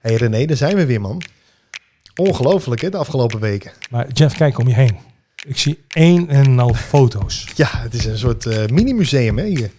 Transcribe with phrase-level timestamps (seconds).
[0.00, 1.22] hey René, daar zijn we weer, man.
[2.16, 3.72] Ongelooflijk, hè, de afgelopen weken.
[3.90, 4.96] Maar Jeff, kijk om je heen.
[5.46, 7.46] Ik zie één en al foto's.
[7.54, 9.70] Ja, het is een soort eh, mini-museum, hè, hier.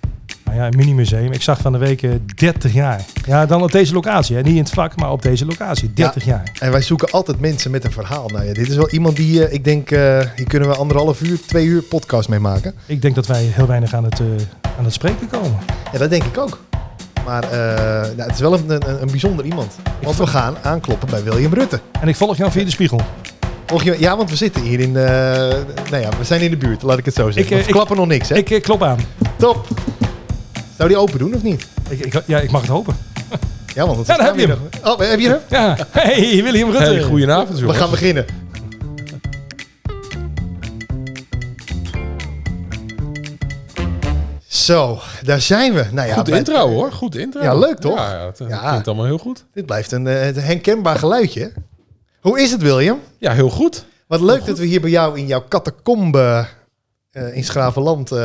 [0.44, 1.32] Nou ja, een mini-museum.
[1.32, 3.06] Ik zag van de week eh, 30 jaar.
[3.26, 4.36] Ja, dan op deze locatie.
[4.36, 4.42] Hè.
[4.42, 5.94] Niet in het vak, maar op deze locatie.
[5.94, 6.52] 30 jaar.
[6.60, 8.28] En wij zoeken altijd mensen met een verhaal.
[8.28, 11.42] Nou ja, dit is wel iemand die, eh, ik denk, hier kunnen we anderhalf uur,
[11.46, 12.74] twee uur podcast mee maken.
[12.86, 14.22] Ik denk dat wij heel weinig aan het,
[14.78, 15.60] aan het spreken komen.
[15.92, 16.69] Ja, dat denk ik ook.
[17.26, 17.50] Maar eh,
[18.16, 19.76] nou, het is wel een, een, een bijzonder iemand.
[20.02, 21.80] Want we gaan aankloppen bij William Rutte.
[22.02, 23.02] En ik volg jou via de spiegel.
[23.66, 25.04] Volg je, ja, want we zitten hier in, eh,
[25.90, 27.44] nou ja, we zijn in de buurt, laat ik het zo zeggen.
[27.44, 28.36] Ik, eh, we ik- klappen nog niks, hè?
[28.36, 28.98] Ik eh, klop aan.
[29.38, 29.68] Top.
[30.78, 31.68] Zou die open doen of niet?
[31.90, 32.96] Ik, ik, ja, ik mag het hopen.
[33.76, 34.60] Ja, want Ja, daar heb je hem.
[34.84, 35.40] Oh, heb je hem?
[35.50, 36.84] Ja, hey William Rutte.
[36.86, 38.26] Hey, goedenavond, We gaan beginnen.
[44.48, 45.00] Zo,
[45.30, 45.86] daar zijn we.
[45.92, 47.42] Nou ja, Goed intro hoor, goed intro.
[47.42, 47.98] Ja, leuk, toch?
[47.98, 48.70] Ja, het Ja.
[48.70, 49.46] klinkt allemaal heel goed.
[49.54, 51.52] Dit blijft een, eh, het herkenbaar geluidje.
[52.22, 53.00] Hoe is het, William?
[53.18, 53.86] Ja, heel goed.
[54.08, 56.48] Wat leuk dat we hier bij jou in jouw catacombe
[57.12, 58.12] eh in Schravenland...
[58.12, 58.18] eh,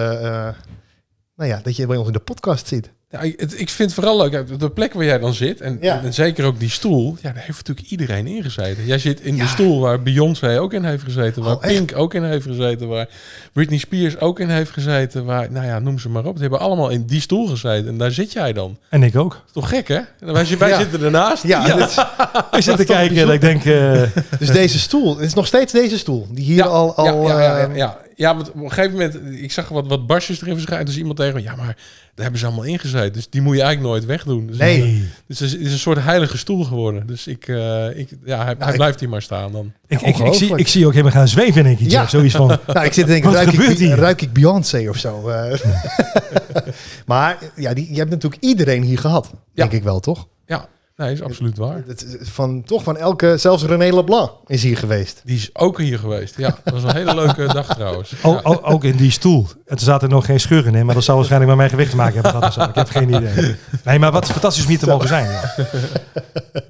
[1.36, 2.90] nou ja, dat je bij ons in de podcast zit.
[3.14, 6.02] Ja, ik, vind het vooral leuk, eh, de plek waar jij dan zit, en, Ja.
[6.02, 8.86] en zeker ook die stoel, ja, daar heeft natuurlijk iedereen in gezeten.
[8.86, 9.42] Jij zit in Ja.
[9.42, 11.74] de stoel waar Beyoncé ook in heeft gezeten, waar Oh, echt?
[11.74, 13.08] Pink ook in heeft gezeten, waar
[13.52, 16.32] Britney Spears ook in heeft gezeten, waar, nou ja, noem ze maar op.
[16.32, 18.78] Die hebben allemaal in die stoel gezeten en daar zit jij dan.
[18.88, 19.40] En ik ook.
[19.52, 19.94] Toch gek, hè?
[19.94, 20.78] En Wij, wij Ja.
[20.78, 21.42] zitten ernaast.
[21.46, 22.06] Ja, dit-
[22.52, 23.64] Ik zit te kijken en ik denk...
[23.64, 24.02] eh,
[24.38, 26.26] dus deze stoel, het is nog steeds deze stoel.
[26.30, 26.94] Die hier Ja, al...
[26.94, 30.54] al ja, ja, ja, want op een gegeven moment, ik zag wat, wat barsjes erin
[30.54, 30.86] verschijnen.
[30.86, 33.12] Dus iemand tegen me, ja, maar daar hebben ze allemaal ingezeten.
[33.12, 34.46] Dus die moet je eigenlijk nooit wegdoen.
[34.46, 35.08] Dus, Nee.
[35.26, 37.06] Dus het is, het is een soort heilige stoel geworden.
[37.06, 39.72] Dus ik, eh, ik ja, hij, hij ik- blijft hier maar staan dan.
[39.86, 41.90] Ik, ik, ik, zie, ik zie je ook helemaal gaan zweven in één keer.
[41.90, 42.06] Ja.
[42.16, 42.46] Zoiets van...
[42.66, 43.94] Nou, ik zit te denken, Wat ruik ik, gebeurt hier?
[43.96, 45.28] ruik ik Beyoncé of zo?
[45.28, 45.58] eh.
[47.06, 50.28] maar ja, die, je hebt natuurlijk iedereen hier gehad, denk ik wel, toch?
[50.46, 51.82] Ja, nee, is absoluut waar.
[51.86, 55.20] Is Van, toch van elke, zelfs René Leblanc is hier geweest.
[55.24, 56.36] Die is ook hier geweest.
[56.36, 58.12] Ja, dat was een hele leuke dag trouwens.
[58.22, 58.40] O- Ja.
[58.42, 59.46] o- ook in die stoel.
[59.66, 61.96] En er zaten nog geen scheuren in, maar dat zou waarschijnlijk met mijn gewicht te
[61.96, 62.62] maken hebben zo.
[62.62, 63.54] Ik heb geen idee.
[63.84, 65.30] Nee, maar wat fantastisch om hier te mogen zijn.
[65.30, 65.54] Ja.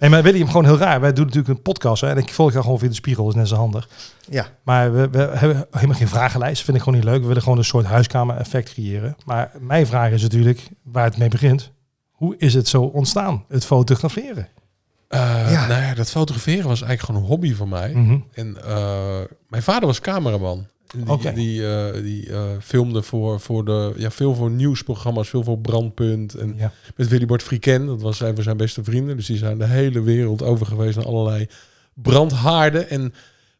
[0.01, 1.01] Nee, maar William, gewoon heel raar.
[1.01, 3.33] Wij doen natuurlijk een podcast hè, en ik volg jou gewoon via de spiegel, dat
[3.35, 3.89] is net zo handig.
[4.31, 6.63] Ja, Maar we, we hebben helemaal geen vragenlijst.
[6.65, 7.21] Vind ik gewoon niet leuk.
[7.21, 9.17] We willen gewoon een soort huiskamer-effect creëren.
[9.25, 11.71] Maar mijn vraag is natuurlijk, waar het mee begint.
[12.25, 14.49] Hoe is het zo ontstaan, het fotograferen?
[15.09, 15.67] Eh, Ja.
[15.67, 17.93] Nou ja, dat fotograferen was eigenlijk gewoon een hobby voor mij.
[17.95, 18.19] Mhm.
[18.33, 20.67] En eh, mijn vader was cameraman.
[21.21, 25.59] Die, die, eh, die eh, filmde voor, voor de, ja, veel voor nieuwsprogramma's, veel voor
[25.59, 26.35] Brandpunt.
[26.35, 26.73] En Ja.
[26.97, 29.17] met Willybord Friken, dat was een van zijn beste vrienden.
[29.17, 31.47] Dus die zijn de hele wereld over geweest naar allerlei
[31.95, 32.89] brandhaarden.
[32.91, 33.15] En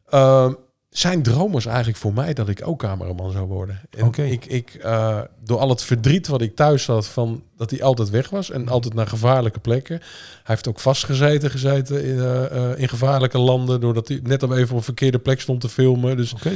[0.09, 0.51] eh,
[0.97, 3.81] zijn droom was eigenlijk voor mij dat ik ook cameraman zou worden.
[3.89, 7.83] En ik, ik eh, door al het verdriet wat ik thuis had van dat hij
[7.83, 9.97] altijd weg was en altijd naar gevaarlijke plekken.
[9.99, 14.51] Hij heeft ook vastgezeten gezeten in, eh, eh, in gevaarlijke landen doordat hij net op
[14.51, 16.17] even op een verkeerde plek stond te filmen.
[16.17, 16.51] Dus Oké.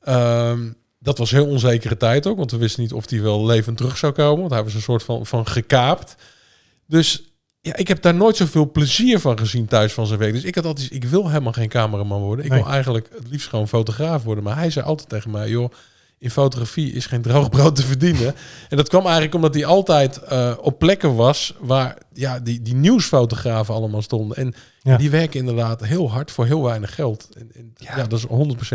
[0.00, 3.76] Ehm, dat was heel onzekere tijd ook, want we wisten niet of hij wel levend
[3.76, 4.40] terug zou komen.
[4.40, 6.14] Want hij was een soort van, van gekaapt.
[6.86, 7.29] Dus
[7.60, 10.32] ja, ik heb daar nooit zoveel plezier van gezien thuis van zijn werk.
[10.32, 12.44] Dus ik had altijd, ik wil helemaal geen cameraman worden.
[12.44, 12.62] Ik Nee.
[12.62, 14.44] wil eigenlijk het liefst gewoon fotograaf worden.
[14.44, 15.72] Maar hij zei altijd tegen mij, joh,
[16.18, 18.34] in fotografie is geen droog brood te verdienen.
[18.68, 22.74] En dat kwam eigenlijk omdat hij altijd eh, op plekken was waar ja, die, die
[22.74, 24.36] nieuwsfotografen allemaal stonden.
[24.36, 24.96] En Ja.
[24.96, 27.28] die werken inderdaad heel hard voor heel weinig geld.
[27.38, 28.06] En, en ja.
[28.06, 28.26] dat is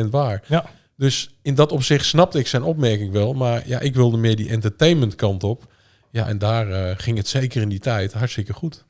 [0.03, 0.44] 100% waar.
[0.47, 0.66] Ja.
[0.97, 3.34] Dus in dat opzicht snapte ik zijn opmerking wel.
[3.34, 5.74] Maar ja, ik wilde meer die entertainment kant op.
[6.15, 8.85] Ja, en daar eh, ging het zeker in die tijd hartstikke goed.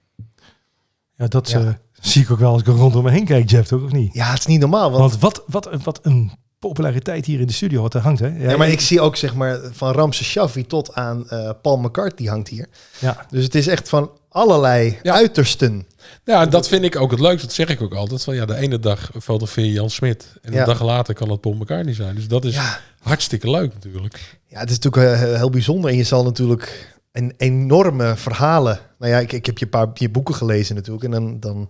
[1.15, 1.59] Ja, dat Ja.
[1.59, 1.67] eh,
[2.01, 3.83] zie ik ook wel als ik rondom me heen kijk, Jeff, toch?
[3.83, 4.13] Of niet?
[4.13, 4.91] ja het is niet normaal.
[4.91, 8.27] Want, Want wat, wat, wat een populariteit hier in de studio wat er hangt, hè?
[8.27, 12.29] ja, maar ik zie ook zeg maar van Ramses Shaffi tot aan eh, Paul McCartney
[12.29, 12.67] hangt hier.
[12.99, 15.13] Ja, Dus het is echt van allerlei Ja.
[15.13, 15.87] uitersten.
[16.23, 17.45] Ja, en dat vind ik ook het leukste.
[17.45, 18.23] Dat zeg ik ook altijd.
[18.23, 20.33] Van ja, de ene dag fotografeer je Jan Smit.
[20.41, 20.59] En Ja.
[20.59, 22.15] de dag later kan het Paul McCartney zijn.
[22.15, 22.79] Dus dat is Ja.
[22.99, 24.39] hartstikke leuk natuurlijk.
[24.47, 25.89] Ja, het is natuurlijk heel bijzonder.
[25.89, 28.79] En je zal natuurlijk een enorme verhalen.
[28.99, 31.03] Nou ja, ik, ik heb je een paar je boeken gelezen natuurlijk.
[31.05, 31.69] En dan, dan,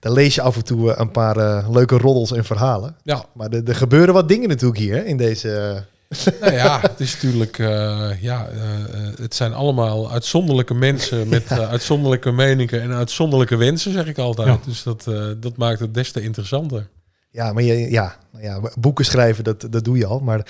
[0.00, 2.96] dan lees je af en toe eh, een paar eh, leuke roddels en verhalen.
[3.02, 5.84] Ja, Maar er, er gebeuren wat dingen natuurlijk hier hè, in deze.
[6.08, 7.56] eh, nou ja, het is natuurlijk,
[8.20, 8.48] ja,
[9.20, 14.48] het zijn allemaal uitzonderlijke mensen met uitzonderlijke meningen en uitzonderlijke wensen, zeg ik altijd.
[14.48, 14.58] Ja.
[14.66, 15.04] Dus dat,
[15.40, 16.88] dat maakt het des te interessanter.
[17.30, 20.18] ja, maar je, ja, ja, boeken schrijven, dat, dat doe je al.
[20.20, 20.46] Maar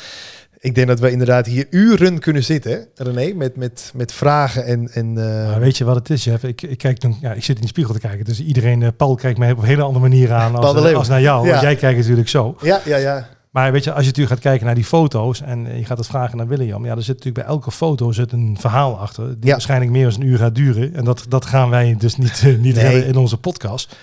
[0.64, 4.88] ik denk dat we inderdaad hier uren kunnen zitten, René, met, met, met vragen en.
[4.92, 6.44] en eh, maar weet je wat het is, Jeff?
[6.44, 8.24] Ik, ik, kijk dan, ja, ik zit in de spiegel te kijken.
[8.24, 11.20] Dus iedereen, eh, Paul kijkt mij op een hele andere manier aan als, als naar
[11.20, 11.44] jou.
[11.44, 11.50] Ja.
[11.50, 12.56] Want jij kijkt natuurlijk zo.
[12.62, 13.28] ja, ja, ja.
[13.50, 15.98] Maar weet je, als je natuurlijk gaat kijken naar die foto's en eh, je gaat
[15.98, 19.26] het vragen naar William, ja, er zit natuurlijk bij elke foto zit een verhaal achter,
[19.28, 19.50] die Ja.
[19.50, 20.94] waarschijnlijk meer dan een uur gaat duren.
[20.94, 22.84] En dat, dat gaan wij dus niet, niet Nee.
[22.84, 23.96] hebben in onze podcast.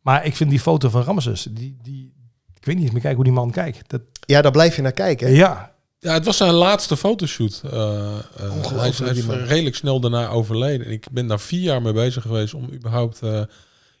[0.00, 2.12] Maar ik vind die foto van Ramses, die, die,
[2.54, 3.90] ik weet niet meer kijken hoe die man kijkt.
[3.90, 5.32] Dat, Ja, daar blijf je naar kijken.
[5.32, 5.69] ja,
[6.02, 7.60] Ja, het was zijn laatste fotoshoot.
[7.72, 8.08] Eh,
[8.40, 10.86] Ongelooflijk, hij is, hij redelijk snel daarna overleden.
[10.86, 13.40] En ik ben daar vier jaar mee bezig geweest om überhaupt eh,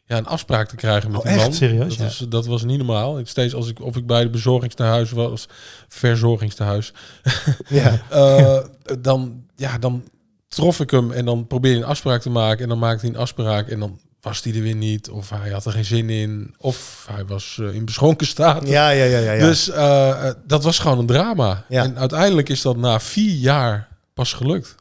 [0.04, 1.42] ja, een afspraak te krijgen met Oh, die echt?
[1.42, 1.52] man.
[1.54, 1.88] Serieus?
[1.88, 2.04] Dat, Ja.
[2.04, 3.18] was, dat was niet normaal.
[3.18, 5.48] Ik steeds als ik of ik bij de bezorgingstehuis was,
[5.88, 6.92] verzorgingstehuis,
[7.68, 8.02] Ja.
[9.00, 10.04] dan, ja, dan
[10.48, 12.62] trof ik hem en dan probeerde een afspraak te maken.
[12.62, 15.10] En dan maakte hij een afspraak en dan was hij er weer niet.
[15.10, 16.54] Of hij had er geen zin in.
[16.58, 18.68] Of hij was eh, in beschonken staat.
[18.68, 19.32] Ja, ja, ja, ja.
[19.32, 19.46] ja.
[19.46, 21.64] Dus eh, eh, dat was gewoon een drama.
[21.68, 21.82] Ja.
[21.82, 24.74] En uiteindelijk is dat na vier jaar pas gelukt.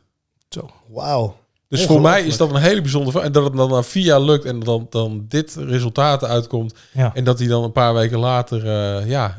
[0.50, 0.70] zo.
[0.88, 1.38] Wauw.
[1.68, 3.22] Dus voor mij is dat een hele bijzondere.
[3.22, 6.74] En dat het dan na vier jaar lukt en dan, dan dit resultaat uitkomt.
[6.92, 7.12] Ja.
[7.14, 9.38] En dat hij dan een paar weken later eh, ja,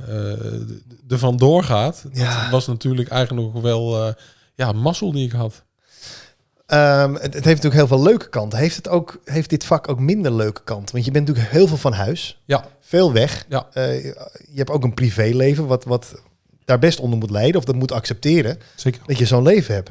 [1.08, 2.05] ervan doorgaat.
[2.12, 2.43] Ja.
[2.43, 4.14] Dat was natuurlijk eigenlijk nog wel
[4.55, 5.64] ja, mazzel die ik had.
[6.70, 8.58] Ehm, het, het heeft natuurlijk heel veel leuke kanten.
[8.58, 10.93] Heeft, het ook, heeft dit vak ook minder leuke kanten?
[10.94, 12.40] Want je bent natuurlijk heel veel van huis.
[12.44, 12.64] Ja.
[12.81, 13.44] Veel weg.
[13.49, 13.67] Ja.
[13.72, 16.14] Eh, je hebt ook een privéleven wat, wat
[16.64, 17.56] daar best onder moet leiden.
[17.56, 18.58] Of dat moet accepteren.
[18.75, 19.00] Zeker.
[19.06, 19.90] Dat je zo'n leven hebt.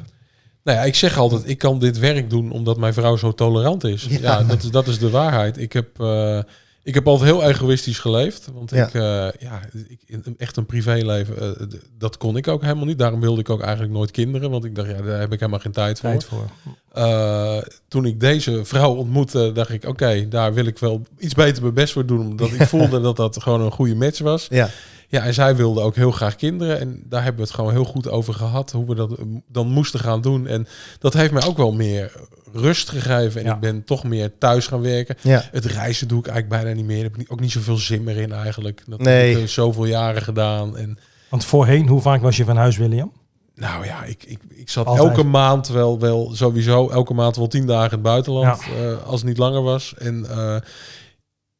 [0.64, 3.84] Nou ja, ik zeg altijd, ik kan dit werk doen omdat mijn vrouw zo tolerant
[3.84, 4.06] is.
[4.08, 4.18] Ja.
[4.20, 5.58] Ja, dat, is, dat is de waarheid.
[5.58, 6.40] Ik heb, eh,
[6.82, 8.48] ik heb altijd heel egoïstisch geleefd.
[8.54, 8.86] Want Ja.
[8.86, 11.66] ik, eh, ja, ik, in- echt een privéleven, eh,
[11.98, 12.98] dat kon ik ook helemaal niet.
[12.98, 14.50] Daarom wilde ik ook eigenlijk nooit kinderen.
[14.50, 16.08] Want ik dacht, ja, daar heb ik helemaal geen tijd voor.
[16.10, 16.44] Tijd voor.
[16.92, 21.62] Eh, toen ik deze vrouw ontmoette, dacht ik, oké, daar wil ik wel iets beter
[21.62, 22.26] mijn best voor doen.
[22.26, 24.46] Omdat ik voelde dat dat gewoon een goede match was.
[24.50, 24.70] Ja.
[25.10, 26.80] Ja, en zij wilde ook heel graag kinderen.
[26.80, 28.70] En daar hebben we het gewoon heel goed over gehad.
[28.72, 30.46] Hoe we dat eh, dan moesten gaan doen.
[30.46, 30.66] En
[30.98, 32.12] dat heeft mij ook wel meer
[32.52, 33.40] rust gegeven.
[33.40, 33.54] En Ja.
[33.54, 35.16] ik ben toch meer thuis gaan werken.
[35.22, 35.42] Ja.
[35.52, 36.94] Het reizen doe ik eigenlijk bijna niet meer.
[36.96, 38.82] Daar heb ik niet- ook niet zoveel zin meer in eigenlijk.
[38.86, 39.28] Dat Nee.
[39.28, 40.76] heb ik eh, zoveel jaren gedaan.
[40.76, 40.98] En
[41.28, 43.12] Want voorheen, hoe vaak was je van huis, William?
[43.54, 45.08] nou ja, ik, ik, ik zat Altijd.
[45.08, 48.60] elke maand wel, wel sowieso elke maand wel tien dagen in het buitenland.
[48.78, 49.94] eh, als het niet langer was.
[49.98, 50.26] En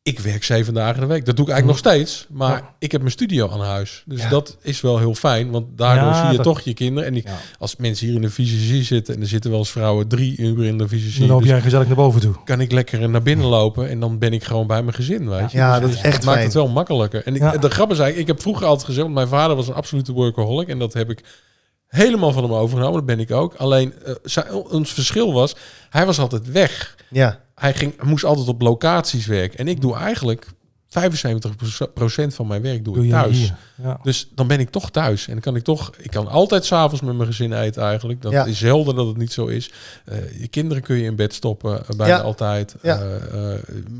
[0.03, 1.25] ik werk zeven dagen in de week.
[1.27, 2.27] Dat doe ik eigenlijk nog steeds.
[2.31, 2.75] Maar Ja.
[2.79, 4.03] ik heb mijn studio aan huis.
[4.07, 4.29] Dus Ja.
[4.29, 5.51] dat is wel heel fijn.
[5.51, 7.09] Want daardoor Ja, zie je dat- toch je kinderen.
[7.09, 7.25] En die,
[7.59, 9.15] als mensen hier in de fysiologie zitten...
[9.15, 11.21] en er zitten wel eens vrouwen drie uur in de fysiologie...
[11.21, 12.35] Dan loop dus jij gezellig naar boven toe.
[12.45, 13.89] kan ik lekker naar binnen lopen...
[13.89, 15.59] en dan ben ik gewoon bij mijn gezin, weet je.
[15.59, 17.25] Ja, Dus dat is echt maakt het wel makkelijker.
[17.27, 18.19] En ik, de grap is eigenlijk...
[18.19, 19.03] Ik heb vroeger altijd gezegd...
[19.05, 20.69] want mijn vader was een absolute workaholic...
[20.69, 21.25] en dat heb ik
[21.91, 22.97] helemaal van hem overgenomen.
[22.97, 23.55] Dat ben ik ook.
[23.55, 25.57] Alleen, eh, zijn- ons verschil was...
[25.91, 27.41] hij was altijd weg Ja.
[27.55, 29.59] hij, ging, hij moest altijd op locaties werken.
[29.59, 30.47] En ik doe eigenlijk
[30.91, 33.53] 75% van mijn werk doe, Doe ik thuis.
[33.83, 34.01] Ja.
[34.03, 35.27] Dus dan ben ik toch thuis.
[35.27, 35.93] En dan kan ik toch...
[35.99, 38.23] Ik kan altijd s'avonds met mijn gezin eten eigenlijk.
[38.23, 38.45] Dat Ja.
[38.45, 39.71] is zelden dat het niet zo is.
[40.05, 41.79] Eh, je kinderen kun je in bed stoppen.
[41.89, 42.21] eh, bijna Ja.
[42.21, 42.75] altijd.
[42.83, 43.01] Eh,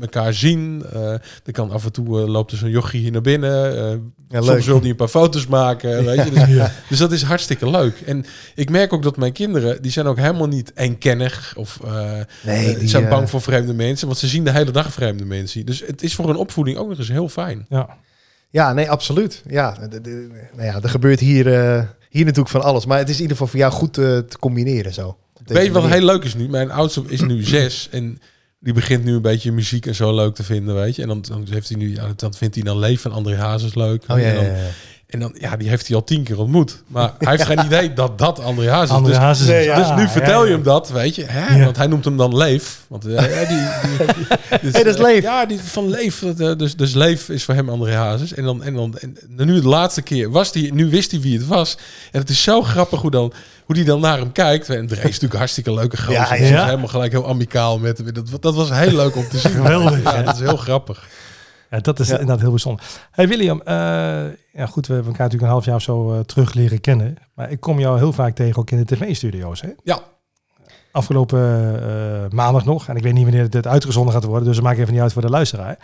[0.01, 0.83] elkaar zien.
[0.91, 2.19] er kan af en toe...
[2.29, 4.13] loopt er zo'n jochie hier naar binnen.
[4.29, 6.03] soms wil hij een paar foto's maken.
[6.05, 6.31] Weet je?
[6.31, 8.01] Dus, dus dat is hartstikke leuk.
[8.05, 9.81] En ik merk ook dat mijn kinderen...
[9.81, 11.53] Die zijn ook helemaal niet eenkennig.
[11.57, 11.79] Of...
[12.43, 15.65] Nee, die, zijn bang voor vreemde mensen, want ze zien de hele dag vreemde mensen.
[15.65, 17.65] Dus het is voor een opvoeding ook nog eens heel fijn.
[17.69, 17.97] Ja.
[18.49, 19.43] Ja, nee, absoluut.
[19.47, 22.85] Ja, de- de- nou ja, er gebeurt hier, eh, hier natuurlijk van alles.
[22.85, 25.17] Maar het is in ieder geval voor jou goed eh, te combineren zo.
[25.45, 26.49] Weet je wat heel leuk is nu?
[26.49, 28.19] Mijn oudste is nu zes en
[28.59, 31.01] die begint nu een beetje muziek en zo leuk te vinden, weet je.
[31.01, 33.75] En dan, dan heeft hij nu, ja, dan vindt hij dan Leef van André Hazes
[33.75, 34.03] leuk.
[34.07, 34.67] Oh ja, en, ja, dan, ja.
[35.11, 36.83] En dan, ja, die heeft hij al tien keer ontmoet.
[36.87, 38.95] Maar hij heeft geen idee dat dat André Hazes is.
[38.95, 39.47] Andere Dus, hazes.
[39.47, 39.75] nee, ja.
[39.75, 41.23] dus nu vertel ja, je hem dat, weet je.
[41.25, 41.55] Hè?
[41.55, 41.63] Ja.
[41.63, 42.79] Want hij noemt hem dan Leef.
[42.87, 44.07] Want eh, ja, die, die,
[44.61, 45.23] dus, Hey, dat is eh, Leef.
[45.23, 46.19] Ja, die van Leef.
[46.19, 48.33] dat, eh, dus, dus Leef is voor hem André Hazes.
[48.33, 51.37] En dan, en dan en nu de laatste keer was die, nu wist hij wie
[51.37, 51.77] het was.
[52.11, 53.33] En het is zo grappig hoe dan
[53.65, 54.69] hoe die dan naar hem kijkt.
[54.69, 56.13] En Dre is natuurlijk een hartstikke leuke gozer.
[56.13, 58.13] Ja, Ja, is helemaal gelijk heel amicaal met hem.
[58.13, 59.51] Dat, dat was heel leuk om te zien.
[59.51, 61.07] Geweldig, Ja, dat is heel grappig.
[61.71, 62.13] Ja, dat is Ja.
[62.13, 62.85] inderdaad heel bijzonder.
[63.11, 63.75] Hey William, eh,
[64.53, 67.15] ja goed, we hebben elkaar natuurlijk een half jaar of zo eh, terug leren kennen.
[67.35, 69.61] Maar ik kom jou heel vaak tegen ook in de tv-studio's.
[69.61, 69.69] Hè?
[69.83, 69.99] Ja.
[70.91, 71.39] Afgelopen
[71.83, 74.79] eh, maandag nog, en ik weet niet wanneer dit uitgezonden gaat worden, dus dat maakt
[74.79, 75.77] even niet uit voor de luisteraar.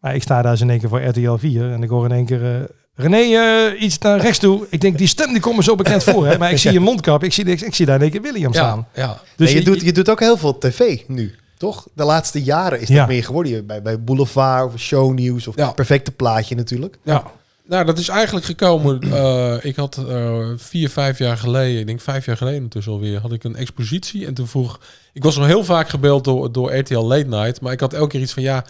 [0.00, 2.12] Maar ik sta daar eens in één keer voor RTL 4 en ik hoor in
[2.12, 2.70] één keer...
[2.94, 4.66] René, iets naar rechts toe.
[4.70, 6.26] Ik denk, die stem die komt me zo bekend voor.
[6.26, 6.38] Hè?
[6.38, 8.52] Maar ik zie je mondkap, ik zie, ik, ik zie daar in één keer William
[8.52, 8.86] staan.
[8.94, 9.20] Ja, ja.
[9.36, 11.86] Dus Nee, je, doet, je doet ook heel veel tv nu, toch?
[11.94, 13.06] De laatste jaren is dat Ja.
[13.06, 13.52] meer geworden.
[13.52, 15.70] Je- Bij, bij Boulevard of Shownieuws of Ja.
[15.72, 16.98] Perfecte Plaatje natuurlijk.
[17.02, 17.30] ja.
[17.66, 19.00] Nou, dat is eigenlijk gekomen.
[19.12, 23.20] eh, ik had eh, vier, vijf jaar geleden, ik denk vijf jaar geleden intussen alweer,
[23.20, 24.26] had ik een expositie.
[24.26, 24.80] En toen vroeg,
[25.12, 28.08] ik was al heel vaak gebeld door, door RTL Late Night, maar ik had elke
[28.08, 28.64] keer iets van ja.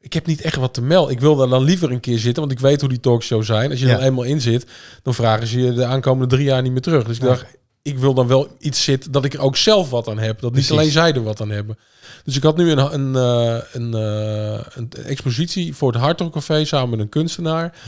[0.00, 1.12] Ik heb niet echt wat te melden.
[1.12, 3.70] Ik wil daar dan liever een keer zitten, want ik weet hoe die talkshows zijn.
[3.70, 3.94] Als je Ja.
[3.96, 4.66] dan eenmaal in zit,
[5.02, 7.04] dan vragen ze je de aankomende drie jaar niet meer terug.
[7.04, 7.44] Dus ik dacht,
[7.86, 10.40] ik wil dan wel iets zitten dat ik er ook zelf wat aan heb.
[10.40, 10.70] Dat Precies.
[10.70, 11.78] niet alleen zij er wat aan hebben.
[12.24, 16.64] Dus ik had nu een, een, eh, een, eh, een expositie voor het Hardrock Café
[16.64, 17.78] samen met een kunstenaar.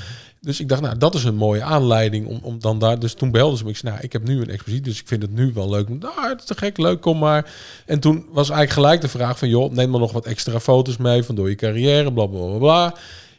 [0.40, 2.98] Dus ik dacht, nou, dat is een mooie aanleiding om, om dan daar...
[2.98, 3.70] Dus toen belde ze me.
[3.70, 5.88] Ik zei, nou, ik heb nu een expositie, dus ik vind het nu wel leuk.
[5.88, 7.52] Nou, het is te gek, leuk, kom maar.
[7.86, 9.48] En toen was eigenlijk gelijk de vraag van...
[9.48, 12.58] joh, neem dan nog wat extra foto's mee van door je carrière, bla, bla, bla,
[12.58, 12.94] bla.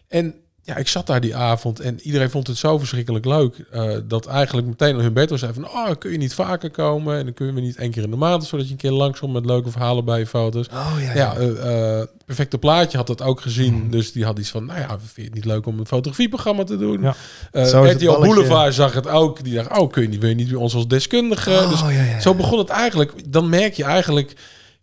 [0.08, 0.36] En
[0.70, 3.56] ja, ik zat daar die avond en iedereen vond het zo verschrikkelijk leuk...
[3.72, 5.66] eh, dat eigenlijk meteen hun bed was zei van...
[5.66, 7.18] oh, kun je niet vaker komen?
[7.18, 8.46] En dan kun je niet één keer in de maand...
[8.46, 10.68] zodat je een keer langskomt met leuke verhalen bij je foto's.
[10.68, 13.90] Oh ja, Ja, eh, eh, Perfecte Plaatje had dat ook gezien.
[13.92, 16.64] Dus die had iets van, nou ja, vind je het niet leuk om een fotografieprogramma
[16.64, 17.02] te doen?
[17.02, 17.16] Ja.
[17.52, 18.20] Eh, RTL.
[18.20, 19.44] Boulevard zag het ook.
[19.44, 21.50] Die dacht, oh, kun je niet, wil je niet bij ons als deskundige?
[21.50, 22.20] Oh, dus ja, ja.
[22.20, 23.32] zo begon het eigenlijk.
[23.32, 24.36] Dan merk je eigenlijk...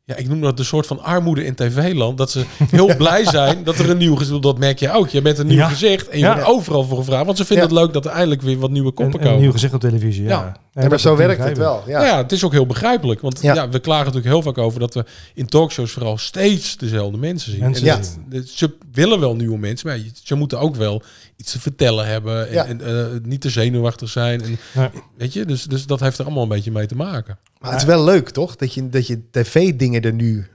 [0.08, 2.18] Ja, ik noem dat een soort van armoede in tv-land.
[2.18, 4.42] Dat ze heel blij zijn dat er een nieuw gezicht...
[4.42, 5.08] Dat merk je ook.
[5.08, 5.68] Je bent een nieuw Ja.
[5.68, 6.34] gezicht en je Ja.
[6.34, 7.24] wordt overal voor gevraagd.
[7.24, 7.74] Want ze vinden Ja.
[7.74, 9.42] het leuk dat er eindelijk weer wat nieuwe En, koppen en een komen.
[9.42, 10.24] nieuw gezicht op televisie.
[10.24, 11.82] Ja, Maar dat zo werkt het wel.
[11.86, 11.92] Ja.
[11.92, 13.20] Nou ja, het is ook heel begrijpelijk.
[13.20, 13.54] Want Ja.
[13.54, 13.68] ja.
[13.68, 15.04] we klagen natuurlijk heel vaak over dat we
[15.34, 17.60] in talkshows vooral steeds dezelfde mensen zien.
[17.60, 21.02] Mensen en Ze willen wel nieuwe mensen, maar je- ze moeten ook wel
[21.36, 22.46] iets te vertellen hebben.
[22.48, 22.64] En, Ja.
[22.66, 24.42] en, eh, niet te zenuwachtig zijn.
[24.42, 24.90] En, Ja.
[25.16, 27.38] Weet je, dus, dus dat heeft er allemaal een beetje mee te maken.
[27.58, 28.56] Maar het is wel leuk, toch?
[28.56, 30.46] Dat je, dat je tv-dingen er nu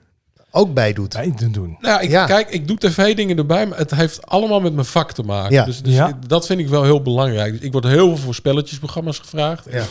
[0.52, 1.14] ook bij doet.
[1.14, 1.78] Wij doen doen.
[1.80, 2.26] Nou, ik, Ja.
[2.26, 5.54] kijk, ik doe tv-dingen erbij, maar het heeft allemaal met mijn vak te maken.
[5.54, 5.66] Ja.
[5.66, 6.20] Dus, dus Ja.
[6.28, 7.52] dat vind ik wel heel belangrijk.
[7.54, 9.66] Dus ik word heel veel voor spelletjesprogramma's gevraagd.
[9.72, 9.84] Ja.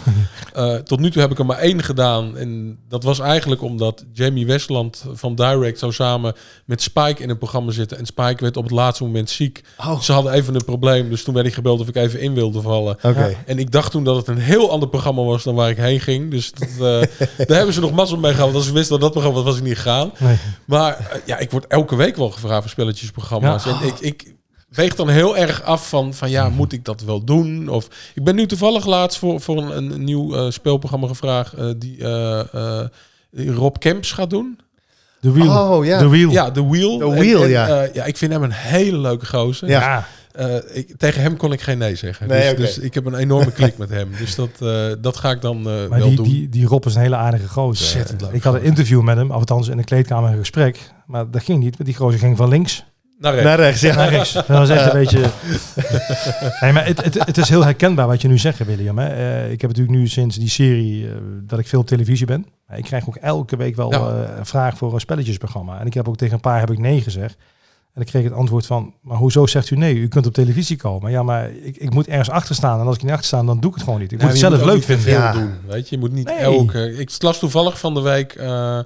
[0.55, 2.37] Eh, tot nu toe heb ik er maar één gedaan.
[2.37, 7.38] En dat was eigenlijk omdat Jamie Westland van Direct zou samen met Spike in een
[7.38, 7.99] programma zitten.
[7.99, 9.64] En Spike werd op het laatste moment ziek.
[9.79, 12.35] Oh, Ze hadden even een probleem, dus toen werd ik gebeld of ik even in
[12.35, 12.97] wilde vallen.
[13.02, 13.37] oké.
[13.47, 16.00] En ik dacht toen dat het een heel ander programma was dan waar ik heen
[16.00, 16.31] ging.
[16.31, 17.09] Dus dat, eh,
[17.47, 18.45] daar hebben ze nog mazzel mee gehad.
[18.47, 20.11] Want als ze wisten dat dat programma was, was ik niet gegaan.
[20.19, 20.37] Nee.
[20.64, 23.64] Maar eh, ja, ik word elke week wel gevraagd voor spelletjesprogramma's.
[23.64, 23.80] Ja.
[23.80, 24.35] En ik, ik
[24.69, 27.69] weeg dan heel erg af van, van ja, moet ik dat wel doen?
[27.69, 31.71] Of ik ben nu toevallig laatst voor, voor een, een nieuw eh, speelprogramma gevraagd eh,
[31.76, 32.87] die, eh, eh,
[33.30, 34.59] die Rob Kemps gaat doen.
[35.21, 35.50] De wiel.
[35.59, 35.99] Oh ja.
[35.99, 36.30] De wiel.
[36.30, 36.99] Ja, The Wheel.
[36.99, 37.69] The Wheel, En- en, ja.
[37.83, 39.69] eh, ja, ik vind hem een hele leuke gozer.
[39.69, 39.80] Ja.
[39.80, 40.07] Ja.
[40.33, 42.29] Eh, ik, tegen hem kon ik geen nee zeggen.
[42.29, 44.09] Nee, dus, dus ik heb een enorme klik met hem.
[44.19, 46.25] Dus dat, eh, dat ga ik dan eh, Maar wel die, doen.
[46.25, 48.07] die, die Rob is een hele aardige gozer.
[48.33, 50.93] Ik had een interview met hem, althans in de kleedkamer een gesprek.
[51.07, 52.85] Maar dat ging niet, want die gozer ging van links
[53.19, 53.49] Naar rechts.
[53.49, 53.95] Naar rechts, ja.
[53.95, 54.33] naar rechts.
[54.33, 55.21] Dat was echt een beetje...
[56.61, 58.99] Nee, maar het, het, het is heel herkenbaar wat je nu zegt, William.
[58.99, 59.09] Hè.
[59.09, 62.47] Eh, ik heb natuurlijk nu sinds die serie eh, dat ik veel op televisie ben.
[62.75, 63.99] Ik krijg ook elke week wel Ja.
[63.99, 65.81] eh, een vraag voor een spelletjesprogramma.
[65.81, 67.37] En ik heb ook tegen een paar heb ik nee gezegd.
[67.95, 69.95] En ik kreeg het antwoord van, maar hoezo zegt u nee?
[69.95, 71.11] U kunt op televisie komen.
[71.11, 72.81] Ja, maar ik, ik moet ergens achter staan.
[72.81, 74.13] En als ik niet achter sta, dan doe ik het gewoon niet.
[74.13, 75.05] Ik Ja, moet het zelf leuk vinden.
[75.05, 75.33] veel Ja.
[75.33, 75.55] doen.
[75.67, 76.37] Weet je, je moet niet Nee.
[76.37, 76.95] elke.
[76.99, 78.79] Ik las toevallig van de week eh,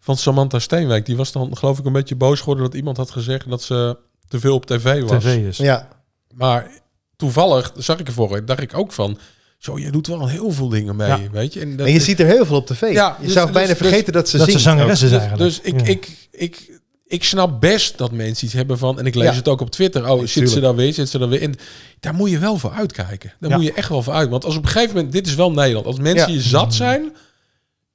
[0.00, 1.06] van Samantha Steenwijk.
[1.06, 3.96] Die was dan, geloof ik, een beetje boos geworden dat iemand had gezegd dat ze
[4.28, 5.22] te veel op tv was.
[5.22, 5.56] TV is.
[5.56, 5.88] Ja,
[6.34, 6.70] Maar
[7.16, 9.18] toevallig zag ik ervoor, dacht ik ook van.
[9.58, 11.18] Zo, je doet wel heel veel dingen mee, Ja.
[11.32, 11.60] weet je.
[11.60, 12.92] En, dat en je is- ziet er heel veel op tv.
[12.92, 14.66] Ja, je dus- zou dus- bijna dus- vergeten dat ze dat ze zingt.
[14.66, 15.40] zangeres is dus, eigenlijk.
[15.42, 15.86] dus ik, Ja.
[15.86, 16.77] ik, ik,
[17.08, 18.98] ik snap best dat mensen iets hebben van...
[18.98, 19.34] En ik lees Ja.
[19.34, 20.10] het ook op Twitter.
[20.10, 21.54] Oh, zit ze daar weer, zit ze daar weer in.
[22.00, 23.32] Daar moet je wel voor uitkijken.
[23.40, 23.56] Daar Ja.
[23.56, 24.28] moet je echt wel voor uit.
[24.30, 25.12] Want als op een gegeven moment...
[25.12, 25.86] Dit is wel Nederland.
[25.86, 26.34] Als mensen Ja.
[26.34, 27.12] je zat zijn...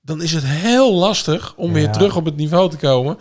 [0.02, 3.18] Dan is het heel lastig om weer terug op het niveau te komen.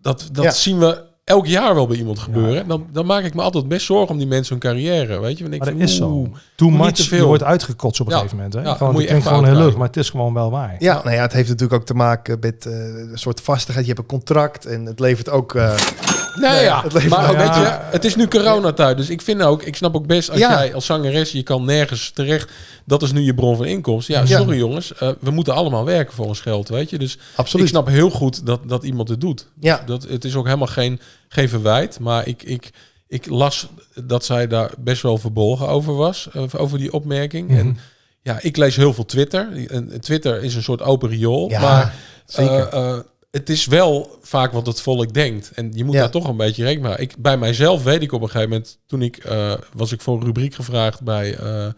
[0.00, 0.50] Dat, dat Ja.
[0.50, 2.68] zien we elk jaar wel bij iemand gebeuren.
[2.68, 5.20] Dan, dan maak ik me altijd best zorgen om die mensen hun carrière.
[5.20, 5.42] Weet je?
[5.42, 6.28] Want ik Maar dat is zo.
[6.54, 7.26] Too niet much, te je veel.
[7.26, 8.18] wordt uitgekotst op een Ja.
[8.18, 8.54] gegeven moment.
[8.54, 8.62] Hè?
[8.62, 10.76] Ja, gewoon, moet je gewoon heel leuk, maar het is gewoon wel waar.
[10.78, 13.86] Ja, nou ja, het heeft natuurlijk ook te maken met eh, een soort vastigheid.
[13.86, 15.54] Je hebt een contract en het levert ook...
[15.54, 15.74] eh,
[16.40, 16.82] Nee, ja.
[16.82, 18.96] het maar ook- weet je, het is nu coronatijd.
[18.96, 22.10] Dus ik vind ook, ik snap ook best als jij als zangeres, je kan nergens
[22.10, 22.50] terecht.
[22.84, 24.14] Dat is nu je bron van inkomsten.
[24.14, 24.94] Ja, sorry jongens.
[24.94, 26.98] eh, we moeten allemaal werken voor ons geld, weet je.
[26.98, 27.64] Dus absoluut.
[27.64, 29.46] ik snap heel goed dat, dat iemand het doet.
[29.60, 32.00] Ja, Dat, het is ook helemaal geen, geen verwijt.
[32.00, 32.70] Maar ik, ik,
[33.08, 33.66] ik las
[34.04, 36.28] dat zij daar best wel verbolgen over was.
[36.32, 37.48] eh, over die opmerking.
[37.48, 37.58] Mhm.
[37.58, 37.78] En
[38.22, 39.48] ja, ik lees heel veel Twitter.
[39.68, 41.50] En Twitter is een soort open riool.
[41.50, 41.94] Ja, maar
[42.26, 42.68] zeker.
[42.68, 42.98] eh,
[43.36, 45.50] het is wel vaak wat het volk denkt.
[45.54, 46.00] En je moet Ja.
[46.00, 47.06] daar toch een beetje rekening mee.
[47.06, 48.78] Ik, bij mijzelf weet ik op een gegeven moment...
[48.86, 51.72] toen ik eh, was ik voor een rubriek gevraagd bij eh, eh,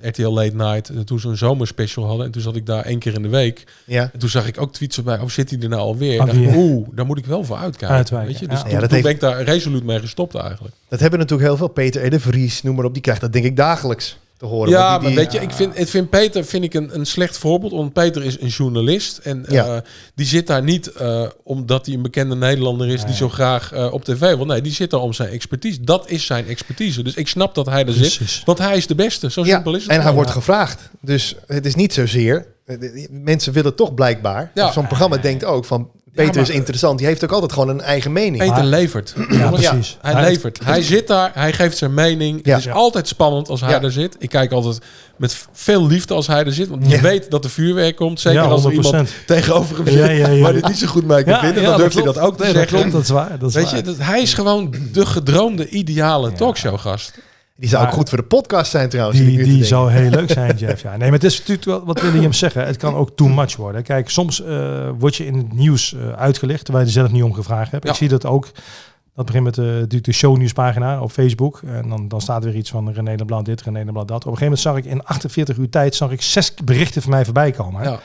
[0.00, 0.88] RTL Late Night...
[0.88, 2.26] en toen ze een zomerspecial hadden.
[2.26, 3.64] En toen zat ik daar één keer in de week.
[3.86, 4.10] ja.
[4.12, 5.18] En toen zag ik ook tweets erbij.
[5.18, 6.14] Oh, zit hij er nou alweer?
[6.14, 7.96] Oh, En dacht ik, die- oeh, daar moet ik wel voor uitkijken.
[7.96, 8.48] Uitwijken, Weet je?
[8.48, 10.74] Dus Ja, toen, dat toen heeft- ben ik daar resoluut mee gestopt eigenlijk.
[10.88, 11.68] Dat hebben natuurlijk heel veel.
[11.68, 12.92] Peter de Vries, noem maar op.
[12.92, 14.70] Die krijgt dat denk ik dagelijks te horen.
[14.70, 17.38] Ja, die- maar weet je, ik vind, ik vind Peter vind ik een, een slecht
[17.38, 17.72] voorbeeld.
[17.72, 19.18] Want Peter is een journalist.
[19.18, 19.64] En Ja.
[19.66, 19.76] eh,
[20.14, 23.04] die zit daar niet eh, omdat hij een bekende Nederlander is...
[23.04, 24.44] die zo graag eh, op tv wil.
[24.46, 25.80] Nee, die zit daar om zijn expertise.
[25.80, 27.02] Dat is zijn expertise.
[27.02, 28.42] Dus ik snap dat hij er zit.
[28.44, 29.30] Want hij is de beste.
[29.30, 29.92] Zo Ja, simpel is het.
[29.92, 30.90] en hij wordt gevraagd.
[31.00, 32.46] Dus het is niet zozeer.
[32.66, 34.50] de- Mensen willen toch blijkbaar.
[34.54, 34.72] Ja.
[34.72, 36.98] Zo'n programma denkt ook van Peter maar- is interessant.
[36.98, 38.38] Die heeft ook altijd gewoon een eigen mening.
[38.38, 39.14] Peter Maar- levert.
[39.30, 39.98] Ja, precies.
[40.02, 40.58] Hij Maar het- levert.
[40.64, 42.40] Hij zit daar, hij geeft zijn mening.
[42.42, 42.50] Ja.
[42.50, 42.72] Het is Ja.
[42.72, 43.82] altijd spannend als hij Ja.
[43.82, 44.16] er zit.
[44.18, 44.78] Ik kijk altijd
[45.16, 46.68] met veel liefde als hij er zit.
[46.68, 48.20] Want je weet dat er vuurwerk komt.
[48.20, 49.08] Zeker ja, als er 100%.
[49.08, 49.94] iemand tegenover hem zit.
[49.98, 50.42] Ja, ja, ja.
[50.42, 51.62] Waar dit niet zo goed mee kan vinden.
[51.62, 52.60] dan durft hij dat ook te zeggen.
[52.60, 53.38] Dat klopt, dat is waar.
[53.38, 53.76] Dat is Weet waar.
[53.76, 56.36] je, dat, hij is gewoon de gedroomde, ideale Ja.
[56.36, 57.12] talkshowgast.
[57.62, 59.18] Die zou ook goed voor de podcast zijn trouwens.
[59.18, 60.82] Die, die zou heel leuk zijn, Jeff.
[60.82, 60.90] Ja.
[60.90, 62.66] Nee, maar het is natuurlijk wel wat William zeggen.
[62.66, 63.82] Het kan ook too much worden.
[63.82, 67.22] Kijk, soms eh, word je in het nieuws eh, uitgelicht, terwijl je er zelf niet
[67.22, 67.84] om gevraagd hebt.
[67.84, 67.90] Ja.
[67.90, 68.48] Ik zie dat ook.
[69.14, 71.60] Dat begint met de, de, de shownieuwspagina op Facebook.
[71.66, 74.26] En dan, dan staat weer iets van René Leblanc dit, René Leblanc dat.
[74.26, 77.10] Op een gegeven moment zag ik in 48 uur tijd zag ik zes berichten van
[77.10, 77.82] mij voorbij komen.
[77.82, 77.88] hè.
[77.88, 78.00] Ja.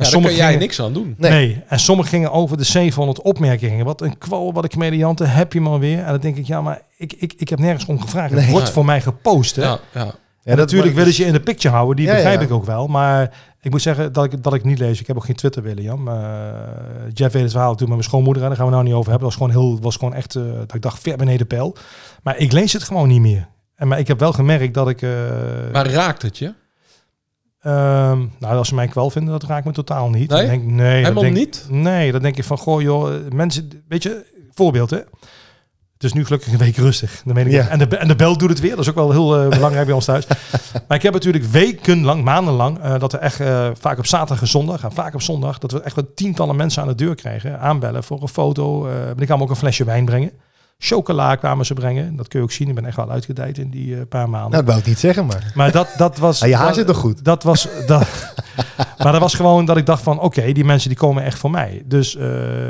[0.00, 1.14] En Ja, daar jij gingen- niks aan doen.
[1.18, 1.30] Nee.
[1.30, 1.62] Nee.
[1.68, 3.84] en sommige gingen over de 700 opmerkingen.
[3.84, 5.98] Wat een kwal, wat een comedianten, heb je maar weer.
[5.98, 8.32] En dan denk ik, ja, maar ik, ik, ik heb nergens om gevraagd.
[8.34, 9.62] Het wordt voor mij gepost, hè.
[9.62, 10.14] Ja, ja.
[10.54, 12.46] Natuurlijk willen ze je in de picture houden, die Ja, begrijp ja.
[12.46, 12.86] ik ook wel.
[12.86, 13.30] Maar
[13.60, 15.00] ik moet zeggen dat ik, dat ik niet lees.
[15.00, 16.08] Ik heb ook geen Twitter, William.
[16.08, 16.14] Uh,
[17.12, 18.42] Jeff weet het verhaal toen met mijn schoonmoeder.
[18.42, 19.28] En daar gaan we nou niet over hebben.
[19.30, 21.76] Dat was gewoon, heel, was gewoon echt, eh, dat ik dacht, ver beneden peil.
[22.22, 23.48] Maar ik lees het gewoon niet meer.
[23.76, 25.02] En, maar ik heb wel gemerkt dat ik...
[25.02, 25.10] eh,
[25.72, 26.52] Maar raakt het je?
[27.60, 30.30] Ehm, nou, als ze mij kwel vinden, dat raakt me totaal niet.
[30.30, 30.46] Nee?
[30.46, 31.66] Denk, nee Helemaal denk, niet?
[31.68, 33.84] Nee, dan denk ik van, goh joh, mensen...
[33.88, 34.24] Weet je,
[34.54, 34.98] voorbeeld hè.
[36.00, 37.22] Het is nu gelukkig een week rustig.
[37.24, 37.68] Dan weet ik Ja.
[37.68, 38.70] en, de, en de bel doet het weer.
[38.70, 40.26] Dat is ook wel heel eh, belangrijk bij ons thuis.
[40.88, 44.48] Maar ik heb natuurlijk wekenlang, maandenlang, eh, dat we echt eh, vaak op zaterdag en
[44.48, 47.60] zondag, en vaak op zondag, dat we echt wel tientallen mensen aan de deur kregen.
[47.60, 48.88] Aanbellen voor een foto.
[49.16, 50.32] ik kwam ook een flesje wijn brengen.
[50.82, 52.16] Chocola kwamen ze brengen.
[52.16, 52.68] Dat kun je ook zien.
[52.68, 54.50] Ik ben echt wel uitgedijd in die eh, paar maanden.
[54.50, 55.52] Nou, dat wou ik niet zeggen, maar...
[55.54, 56.40] Maar dat, dat was...
[56.42, 57.24] Ah, je haar dat- zit toch goed?
[57.24, 57.68] Dat was...
[57.86, 58.06] Dat,
[59.02, 60.20] maar dat was gewoon dat ik dacht van...
[60.20, 61.82] Oké, die mensen die komen echt voor mij.
[61.84, 62.28] Dus eh,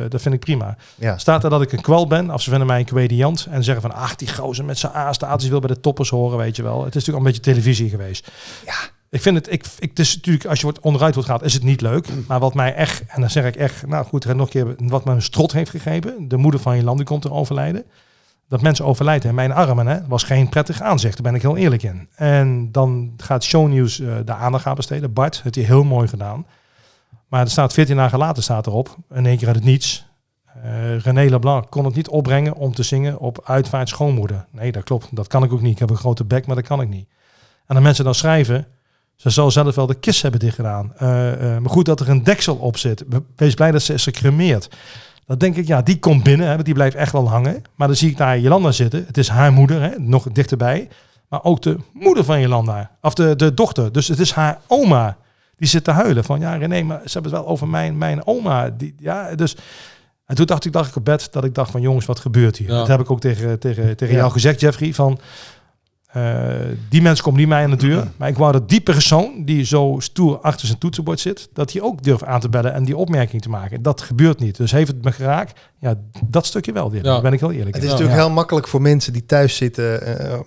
[0.09, 0.76] dat vind ik prima.
[0.95, 1.19] Ja.
[1.19, 3.47] Staat er dat ik een kwal ben, of ze vinden mij een comediant...
[3.50, 4.00] en zeggen van...
[4.00, 6.85] Ach, die gozer met zijn A-status wil bij de toppers horen, weet je wel.
[6.85, 8.31] Het is natuurlijk al een beetje televisie geweest.
[8.67, 8.75] Ja.
[9.11, 9.52] Ik vind het...
[9.52, 12.09] Ik, ik, het is natuurlijk, als je wordt onderuit wordt gehaald, is het niet leuk.
[12.29, 13.02] Maar wat mij echt...
[13.07, 13.87] En dan zeg ik echt...
[13.87, 14.88] Nou goed, nog een keer...
[14.88, 16.29] Wat me een strot heeft gegeven.
[16.29, 17.85] De moeder van je land die komt te overlijden
[18.50, 19.87] dat mensen overlijden in mijn armen.
[19.87, 22.09] Hè, was geen prettig aanzicht, daar ben ik heel eerlijk in.
[22.14, 25.12] En dan gaat shownieuws eh de aandacht aan besteden.
[25.12, 26.47] Bart heeft hij heel mooi gedaan.
[27.29, 30.07] Maar er staat 14 dagen later staat erop, in één keer uit het niets.
[30.62, 34.47] eh René Leblanc kon het niet opbrengen om te zingen op uitvaart schoonmoeder.
[34.50, 35.09] Nee, dat klopt.
[35.11, 35.73] Dat kan ik ook niet.
[35.73, 37.09] Ik heb een grote bek, maar dat kan ik niet.
[37.67, 38.67] En dan mensen dan schrijven,
[39.21, 40.93] ze zal zelf wel de kist hebben dichtgedaan.
[40.97, 41.09] Eh,
[41.59, 43.05] maar goed dat er een deksel op zit.
[43.37, 44.69] Wees blij dat ze is gecremeerd.
[45.27, 47.62] Dan denk ik, ja, die komt binnen, hè, want die blijft echt wel hangen.
[47.75, 49.05] Maar dan zie ik daar Jolanda zitten.
[49.07, 50.89] Het is haar moeder, hè, nog dichterbij.
[51.28, 52.91] Maar ook de moeder van Jolanda.
[53.00, 53.93] Of de, de dochter.
[53.93, 55.17] Dus het is haar oma.
[55.56, 58.26] Die zit te huilen van, ja René, maar ze hebben het wel over mijn, mijn
[58.26, 58.71] oma.
[58.71, 59.56] Die, ja, dus...
[60.26, 62.56] En toen dacht ik, dacht ik op bed dat ik dacht van jongens, wat gebeurt
[62.56, 62.69] hier?
[62.69, 62.75] Ja.
[62.78, 64.21] Dat heb ik ook tegen, tegen, tegen Ja.
[64.21, 64.95] jou gezegd, Jeffrey.
[64.95, 65.19] Van,
[66.12, 66.50] eh,
[66.88, 68.10] die mensen komen niet mij aan de deur.
[68.16, 71.82] Maar ik wou dat die persoon die zo stoer achter zijn toetsenbord zit, dat hij
[71.82, 73.82] ook durft aan te bellen en die opmerking te maken.
[73.82, 74.56] Dat gebeurt niet.
[74.56, 75.60] Dus heeft het me geraakt?
[75.78, 75.94] Ja,
[76.25, 77.04] dat stukje wel weer.
[77.04, 77.12] Ja.
[77.12, 77.82] Daar ben ik heel eerlijk Het in.
[77.82, 77.92] is Ja.
[77.99, 80.18] natuurlijk heel makkelijk voor mensen die thuis zitten...
[80.18, 80.38] eh,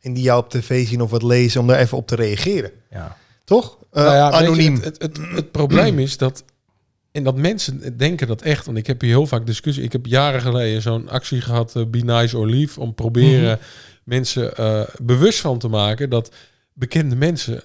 [0.00, 1.60] en die jou op tv zien of wat lezen...
[1.60, 2.70] om daar even op te reageren.
[2.90, 3.16] Ja.
[3.44, 3.78] Toch?
[3.92, 4.74] Eh, Nou ja, weet je, anoniem.
[4.74, 6.44] het, het, het, het probleem is dat.
[7.12, 8.66] En dat mensen denken dat echt.
[8.66, 9.84] Want ik heb hier heel vaak discussie.
[9.84, 11.76] Ik heb jaren geleden zo'n actie gehad.
[11.76, 12.80] eh, Be Nice or Leave.
[12.80, 13.58] Om proberen
[14.10, 16.10] mensen eh, bewust van te maken.
[16.10, 16.30] Dat
[16.72, 17.62] bekende mensen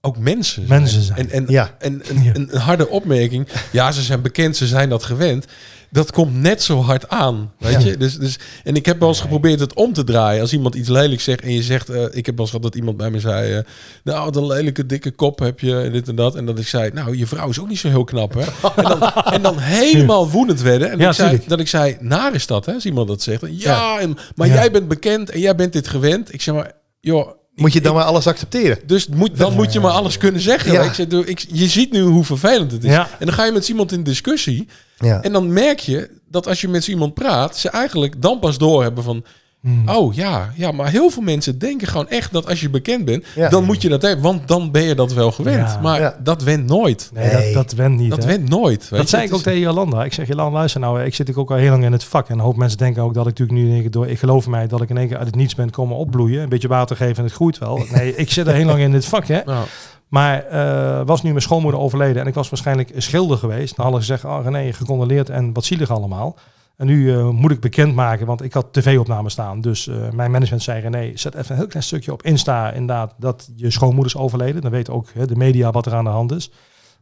[0.00, 0.80] ook mensen zijn.
[0.80, 1.18] Mensen zijn.
[1.18, 1.74] En, en, Ja.
[1.78, 2.02] en
[2.34, 3.48] een harde opmerking.
[3.72, 4.56] Ja, ze zijn bekend.
[4.56, 5.46] Ze zijn dat gewend.
[5.90, 7.52] Dat komt net zo hard aan.
[7.58, 7.78] Weet Ja.
[7.88, 7.96] je?
[7.96, 10.40] Dus, dus, en ik heb wel eens geprobeerd het om te draaien.
[10.40, 11.88] Als iemand iets lelijks zegt en je zegt...
[11.88, 13.52] eh, ik heb wel eens gehad dat iemand bij me zei...
[13.54, 13.64] eh,
[14.04, 16.34] nou, wat een lelijke dikke kop heb je en dit en dat.
[16.34, 18.40] En dat ik zei, nou, je vrouw is ook niet zo heel knap, hè?
[18.76, 20.90] en, dan, en dan helemaal woedend werden.
[20.90, 22.72] En Ja, ik zei, dat ik zei, naar is dat, hè?
[22.72, 23.42] Als iemand dat zegt.
[23.50, 24.54] Ja, en, maar Ja.
[24.54, 26.32] jij bent bekend en jij bent dit gewend.
[26.32, 27.36] Ik zeg maar, joh...
[27.60, 28.78] Moet je ik- dan maar alles accepteren?
[28.86, 30.72] dus moet, dan moet je maar alles kunnen zeggen.
[30.72, 30.82] Ja.
[31.24, 32.90] Ik je ziet nu hoe vervelend het is.
[32.90, 33.08] Ja.
[33.18, 34.68] En dan ga je met iemand in discussie.
[34.98, 35.22] Ja.
[35.22, 37.56] En dan merk je dat als je met iemand praat...
[37.56, 39.24] ze eigenlijk dan pas doorhebben van...
[39.60, 39.88] Hmm.
[39.88, 42.32] oh ja, ja, maar heel veel mensen denken gewoon echt...
[42.32, 43.48] dat als je bekend bent, Ja.
[43.48, 44.22] dan moet je dat hebben.
[44.24, 45.68] Want dan ben je dat wel gewend.
[45.68, 45.78] Ja.
[45.80, 46.16] Maar Ja.
[46.22, 47.10] dat went nooit.
[47.14, 47.44] Nee, Nee.
[47.44, 48.10] Dat, dat went niet.
[48.10, 48.26] Dat hè.
[48.26, 48.80] went nooit.
[48.80, 49.06] weet Dat je.
[49.08, 50.04] zei Het ik ook is- tegen Jolanda.
[50.04, 52.28] Ik zeg, Jolanda, luister nou, ik zit ook al heel lang in het vak.
[52.28, 54.06] En een hoop mensen denken ook dat ik natuurlijk nu in één keer door...
[54.08, 56.42] Ik geloof mij dat ik in één keer uit het niets ben komen opbloeien.
[56.42, 57.80] Een beetje water geven en het groeit wel.
[57.92, 59.40] Nee, ik zit er heel lang in dit vak, hè.
[59.44, 59.66] Nou,
[60.08, 63.76] Maar eh, was nu mijn schoonmoeder overleden en ik was waarschijnlijk een schilder geweest.
[63.76, 66.36] Dan hadden ze gezegd, oh René, gecondoleerd en wat zielig allemaal.
[66.78, 69.60] En nu eh, moet ik bekendmaken, want ik had tv-opnames staan.
[69.60, 73.14] Dus eh, mijn management zei, René, zet even een heel klein stukje op Insta inderdaad
[73.16, 74.62] dat je schoonmoeder is overleden.
[74.62, 76.50] Dan weten ook hè, de media wat er aan de hand is.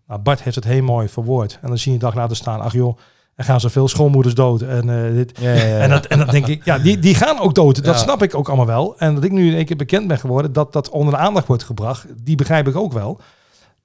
[0.06, 1.58] Nou, Bart heeft het heel mooi verwoord.
[1.62, 2.98] En dan zie je een dag later staan, ach joh,
[3.34, 4.62] er gaan zoveel schoonmoeders dood.
[4.62, 5.78] En, eh, dit, Ja, ja, ja.
[5.78, 7.84] en, dat, en dat denk ik, ja, die, die gaan ook dood.
[7.84, 8.98] Dat snap ik ook allemaal wel.
[8.98, 11.46] En dat ik nu in één keer bekend ben geworden, dat dat onder de aandacht
[11.46, 13.20] wordt gebracht, die begrijp ik ook wel.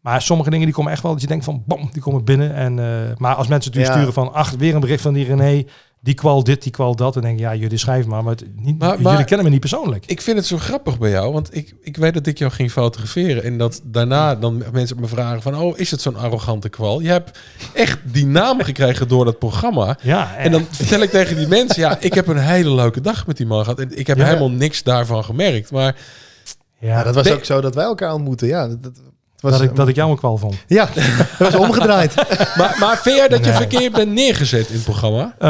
[0.02, 2.54] Maar sommige dingen die komen echt wel, dat je denkt van, bam, die komen binnen.
[2.56, 2.86] En, eh,
[3.18, 3.92] maar als mensen natuurlijk Ja.
[3.94, 5.66] sturen van, ach, weer een bericht van die René,
[6.04, 7.14] die kwal dit, die kwal dat.
[7.14, 9.60] Dan denk ja, jullie schrijven maar, maar, het, niet, Maar- jullie maar- kennen me niet
[9.60, 10.06] persoonlijk.
[10.06, 12.72] Ik vind het zo grappig bij jou, want ik, ik weet dat ik jou ging
[12.72, 13.44] fotograferen.
[13.44, 17.00] En dat daarna dan mensen me vragen van, oh, is het zo'n arrogante kwal?
[17.00, 17.40] Je hebt
[17.74, 19.98] echt die naam gekregen door dat programma.
[20.02, 23.28] ja, En dan vertel ik tegen die mensen, ja, ik heb een hele leuke dag
[23.28, 23.80] met die man gehad.
[23.80, 24.26] En ik heb Ja.
[24.26, 25.72] helemaal niks daarvan gemerkt.
[25.72, 25.96] Maar
[26.80, 28.48] ja, dat was ook zo dat wij elkaar ontmoeten.
[28.48, 29.02] Ja, dat, dat
[29.42, 30.56] was, dat, ik, dat ik jou een kwal vond.
[30.68, 30.90] ja,
[31.40, 32.16] dat was omgedraaid.
[32.58, 33.56] Maar, maar vind jij dat je Nee.
[33.60, 35.34] verkeerd bent neergezet in het programma?
[35.40, 35.48] Eh,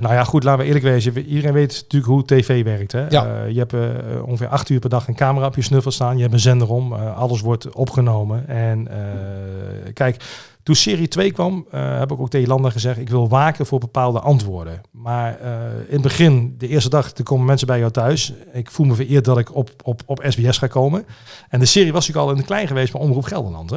[0.00, 1.12] nou ja, goed, laten we eerlijk wezen.
[1.12, 2.92] We- Iedereen weet natuurlijk hoe tv werkt.
[2.92, 3.06] Hè?
[3.08, 3.26] Ja.
[3.26, 3.80] Eh, je hebt eh,
[4.24, 6.16] ongeveer acht uur per dag een camera op je snuffel staan.
[6.16, 6.92] Je hebt een zender om.
[6.92, 8.48] eh, alles wordt opgenomen.
[8.48, 8.96] En eh,
[9.94, 10.16] kijk,
[10.62, 12.98] toen serie 2 kwam, eh, heb ik ook tegen Landa gezegd...
[12.98, 14.80] ik wil waken voor bepaalde antwoorden.
[14.90, 15.50] Maar eh,
[15.86, 18.32] in het begin, de eerste dag, er komen mensen bij jou thuis.
[18.52, 21.06] Ik voel me vereerd dat ik op, op, op SBS ga komen.
[21.48, 23.70] En de serie was natuurlijk al in de klein geweest bij Omroep Gelderland.
[23.70, 23.76] Hè?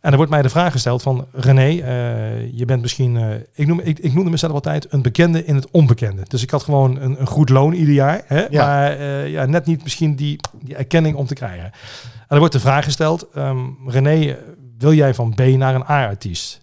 [0.00, 3.80] En er wordt mij de vraag gesteld van René, eh, je bent misschien, ik, noem,
[3.80, 6.22] ik, ik noemde mezelf altijd een bekende in het onbekende.
[6.28, 8.46] Dus ik had gewoon een, een goed loon ieder jaar, hè?
[8.46, 8.66] Ja.
[8.66, 11.64] maar ja, net niet misschien die, die erkenning om te krijgen.
[11.64, 14.38] En er wordt de vraag gesteld, ehm, René,
[14.80, 16.60] wil jij van B naar een A-artiest?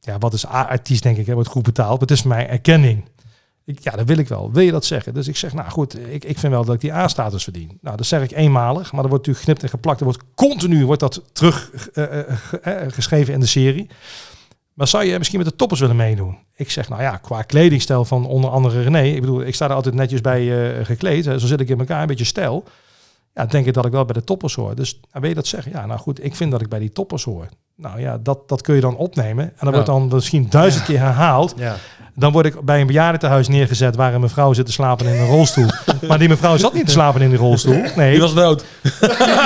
[0.00, 1.34] Ja, wat is A-artiest denk ik, hè?
[1.34, 3.04] wordt goed betaald, maar het is voor mij erkenning.
[3.64, 4.52] Ik, ja, dat wil ik wel.
[4.52, 5.14] Wil je dat zeggen?
[5.14, 7.78] Dus ik zeg, nou goed, ik, ik vind wel dat ik die A-status verdien.
[7.80, 9.98] Nou, dat zeg ik eenmalig, maar er wordt natuurlijk geknipt en geplakt.
[9.98, 13.90] Er wordt continu wordt dat terug eh, eh, eh, geschreven in de serie.
[14.74, 16.38] Maar zou je misschien met de toppers willen meedoen?
[16.56, 19.02] Ik zeg, nou ja, qua kledingstijl van onder andere René.
[19.02, 21.24] Ik bedoel, ik sta er altijd netjes bij gekleed.
[21.24, 22.64] Zo zit ik in elkaar, een beetje stijl.
[23.38, 24.74] Ja, denk ik dat ik wel bij de toppers hoor.
[24.74, 25.72] Dus nou, wil je dat zeggen?
[25.72, 27.46] Ja, nou goed, ik vind dat ik bij die toppers hoor.
[27.76, 29.44] Nou ja, dat, dat kun je dan opnemen.
[29.44, 29.70] En dat Ja.
[29.70, 31.54] wordt dan misschien duizend keer herhaald.
[31.56, 31.76] Ja.
[32.14, 35.26] Dan word ik bij een bejaardentehuis neergezet waar een mevrouw zit te slapen in een
[35.26, 35.66] rolstoel.
[36.08, 37.82] maar die mevrouw zat niet te slapen in die rolstoel.
[37.96, 38.64] Nee, Die was dood.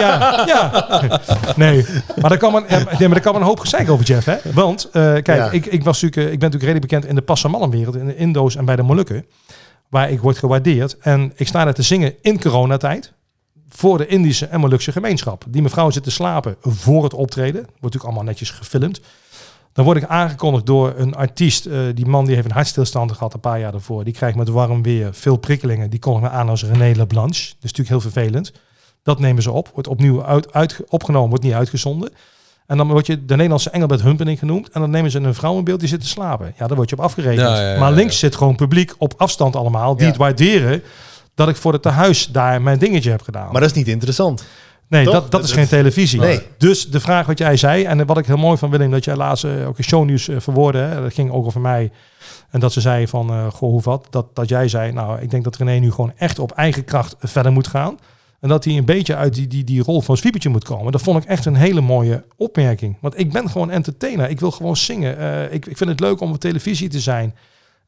[0.00, 1.20] ja, ja.
[1.56, 1.86] Nee,
[2.20, 4.26] maar daar kan men, ja, nee, maar daar kan men een hoop gezeik over, Jeff.
[4.26, 4.36] Hè?
[4.54, 5.50] Want, eh, kijk, Ja.
[5.50, 8.16] ik, ik, was natuurlijk, eh, ik ben natuurlijk redelijk bekend in de Passamallenwereld, in de
[8.16, 9.26] Indo's en bij de Molukken,
[9.88, 10.96] waar ik word gewaardeerd.
[11.00, 13.12] En ik sta daar te zingen in coronatijd
[13.74, 15.44] voor de Indische en Molukse gemeenschap.
[15.48, 17.60] Die mevrouw zit te slapen voor het optreden.
[17.60, 19.00] Wordt natuurlijk allemaal netjes gefilmd.
[19.72, 21.66] Dan word ik aangekondigd door een artiest.
[21.66, 24.04] eh, die man die heeft een hartstilstand gehad een paar jaar daarvoor.
[24.04, 25.90] Die krijgt met warm weer veel prikkelingen.
[25.90, 27.44] Die kondigt me aan als René Leblanche.
[27.44, 28.52] Dat is natuurlijk heel vervelend.
[29.02, 29.70] Dat nemen ze op.
[29.72, 32.10] Wordt opnieuw uit, uit, opgenomen, wordt niet uitgezonden.
[32.66, 34.68] En dan word je de Nederlandse Engelbert Humperdinck genoemd.
[34.70, 36.54] En dan nemen ze een vrouwenbeeld die zit te slapen.
[36.58, 37.48] Ja, daar word je op afgerekend.
[37.48, 39.96] Ja, ja, ja, maar links zit gewoon publiek op afstand allemaal.
[39.96, 40.82] Die het waarderen
[41.34, 43.52] dat ik voor het tehuis daar mijn dingetje heb gedaan.
[43.52, 44.44] Maar dat is niet interessant.
[44.92, 45.14] Nee, Toch?
[45.14, 46.20] dat, dat is geen televisie.
[46.20, 46.40] Nee.
[46.58, 49.16] Dus de vraag wat jij zei, en wat ik heel mooi van Willem, dat jij
[49.16, 51.90] laatst eh, ook in shownieuws eh, verwoordde, hè, dat ging ook over mij.
[52.50, 54.06] En dat ze zei van, eh goh, hoe wat?
[54.10, 57.14] Dat, dat jij zei, nou, ik denk dat René nu gewoon echt op eigen kracht
[57.18, 57.98] verder moet gaan.
[58.40, 60.92] En dat hij een beetje uit die, die, die rol van Swiepertje moet komen.
[60.92, 62.96] Dat vond ik echt een hele mooie opmerking.
[63.00, 64.30] Want ik ben gewoon entertainer.
[64.30, 65.52] Ik wil gewoon zingen.
[65.52, 67.34] Ik, ik vind het leuk om op televisie te zijn.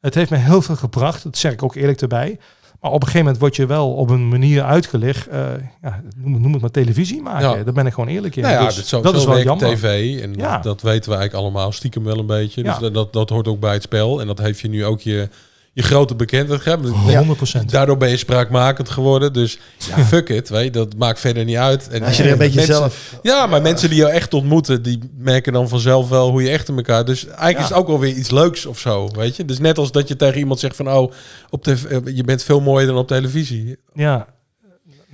[0.01, 1.23] Het heeft me heel veel gebracht.
[1.23, 2.39] Dat zeg ik ook eerlijk erbij.
[2.85, 5.27] Maar op een gegeven moment word je wel op een manier uitgelicht.
[5.27, 5.39] eh,
[5.81, 7.49] ja, noem, het- noem het maar televisie maken.
[7.57, 7.63] Ja.
[7.63, 8.41] Daar ben ik gewoon eerlijk in.
[8.43, 9.75] Nou ja, Dus dat, zo, dat zo is wel jammer.
[9.75, 10.19] tv.
[10.21, 10.53] En Ja.
[10.53, 12.63] dat, dat weten we eigenlijk allemaal stiekem wel een beetje.
[12.63, 14.21] Dus dat, dat hoort ook bij het spel.
[14.21, 15.29] En dat heeft je nu ook je,
[15.75, 16.89] je grote bekendheid gegeven.
[16.89, 17.71] 100 procent.
[17.71, 19.33] Daardoor ben je spraakmakend geworden.
[19.33, 20.49] Dus ja, fuck it.
[20.49, 21.87] Weet, je, dat maakt verder niet uit.
[21.89, 23.15] En Als je er een beetje mensen- zelf...
[23.21, 26.69] Ja, maar mensen die jou echt ontmoeten, die merken dan vanzelf wel hoe je echt
[26.69, 27.05] in elkaar.
[27.05, 29.45] Dus eigenlijk is het ook wel weer iets leuks of zo, weet je.
[29.45, 31.11] Dus net als dat je tegen iemand zegt van, oh,
[31.49, 33.77] op tv, eh, je bent veel mooier dan op televisie.
[33.93, 34.25] Ja.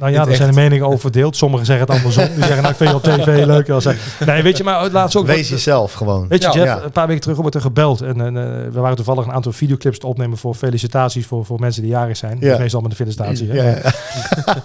[0.01, 1.35] Nou ja, daar zijn de meningen over verdeeld.
[1.35, 2.25] Sommigen zeggen het andersom.
[2.25, 3.73] Die zeggen, nou, ik vind je op tv leuker.
[3.73, 3.87] Als
[4.25, 5.25] nee, weet je, maar laatst ook...
[5.25, 6.27] Wees jezelf gewoon.
[6.27, 6.53] Weet je, Ja.
[6.53, 6.83] Jeff, Ja.
[6.83, 8.01] een paar weken terug wordt er gebeld.
[8.01, 11.59] En, en, eh, we waren toevallig een aantal videoclips te opnemen voor felicitaties voor, voor
[11.59, 12.37] mensen die jarig zijn.
[12.39, 12.57] Ja.
[12.57, 13.49] Meestal met een felicitatie.
[13.51, 13.69] hè.
[13.71, 13.77] Ja.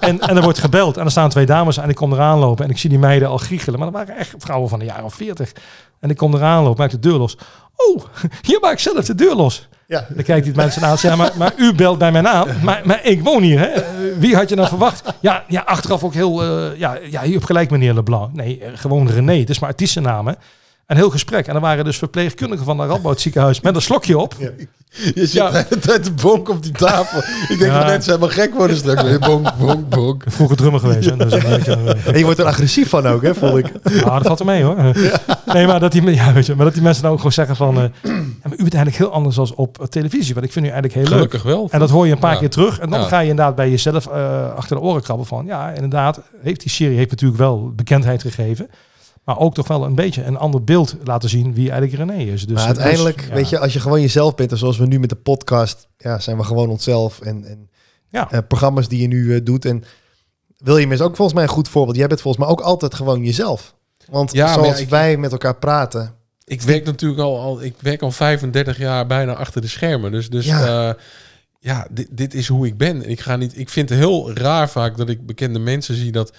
[0.01, 0.97] En, en er wordt gebeld.
[0.97, 2.65] En er staan twee dames en ik kom eraan lopen.
[2.65, 3.79] En ik zie die meiden al giechelen.
[3.79, 5.53] Maar dat waren echt vrouwen van de jaren 40.
[6.01, 7.37] En ik kom eraan lopen, maak de deur los.
[7.77, 8.05] Oh,
[8.43, 9.69] hier maak ik zelf de deur los.
[9.87, 10.07] Ja.
[10.09, 12.49] Dan kijkt die mensen aan en maar, maar u belt bij mijn naam.
[12.63, 13.71] Maar, maar ik woon hier, hè.
[14.19, 15.03] Wie had je dan verwacht?
[15.21, 16.43] Ja, ja achteraf ook heel...
[16.43, 18.33] eh, ja, ja, je hebt gelijk, meneer Leblanc.
[18.33, 19.39] Nee, eh, gewoon René.
[19.39, 20.33] Het is maar artiestennaam, hè.
[20.87, 21.47] Een heel gesprek.
[21.47, 24.35] En er waren dus verpleegkundigen van het Radboud ziekenhuis met een slokje op.
[24.89, 25.51] Je zit Ja.
[25.51, 27.19] de hele tijd te bonk op die tafel.
[27.19, 27.79] Ik denk Ja.
[27.79, 29.03] dat mensen helemaal gek worden straks.
[29.03, 30.25] Nee, Bonk, bonk, bonk.
[30.27, 31.17] Vroeger drummer geweest, hè.
[31.17, 33.73] Dus, een beetje, eh, En je wordt er agressief van ook, hè, voel ik.
[33.83, 34.77] Nou, dat valt er mee hoor.
[35.53, 37.57] Nee, maar dat, die, ja, weet je, maar dat die mensen dan ook gewoon zeggen
[37.57, 37.77] van...
[37.77, 38.11] eh, ja,
[38.43, 40.35] maar u bent eigenlijk heel anders als op televisie.
[40.35, 41.61] Want ik vind u eigenlijk heel Gelukkig wel.
[41.63, 41.71] leuk.
[41.71, 42.39] En dat hoor je een paar Ja.
[42.39, 42.79] keer terug.
[42.79, 43.07] En dan Ja.
[43.07, 45.47] ga je inderdaad bij jezelf eh, achter de oren krabben van...
[45.47, 48.69] Ja, inderdaad, heeft die serie heeft natuurlijk wel bekendheid gegeven.
[49.27, 52.47] Maar ook toch wel een beetje een ander beeld laten zien wie eigenlijk René is.
[52.47, 53.35] Dus, maar uiteindelijk, dus, ja.
[53.35, 56.19] weet je, als je gewoon jezelf bent, en zoals we nu met de podcast, ja,
[56.19, 57.21] zijn we gewoon onszelf.
[57.21, 57.71] En, en
[58.09, 58.31] Ja.
[58.31, 59.65] eh, programma's die je nu eh, doet.
[59.65, 59.85] En
[60.59, 61.97] William is ook volgens mij een goed voorbeeld.
[61.97, 63.75] Jij bent volgens mij ook altijd gewoon jezelf.
[64.11, 66.15] Want Ja, zoals ja, ik- wij met elkaar praten.
[66.45, 70.13] Ik werk natuurlijk al, al, ik werk al 35 jaar bijna achter de schermen.
[70.13, 70.67] Dus, dus Ja.
[70.67, 70.97] ja,
[71.61, 73.03] ja dit, dit is hoe ik ben.
[73.05, 76.13] En Ik, ga niet, ik vind het heel raar vaak dat ik bekende mensen zie
[76.13, 76.33] dat,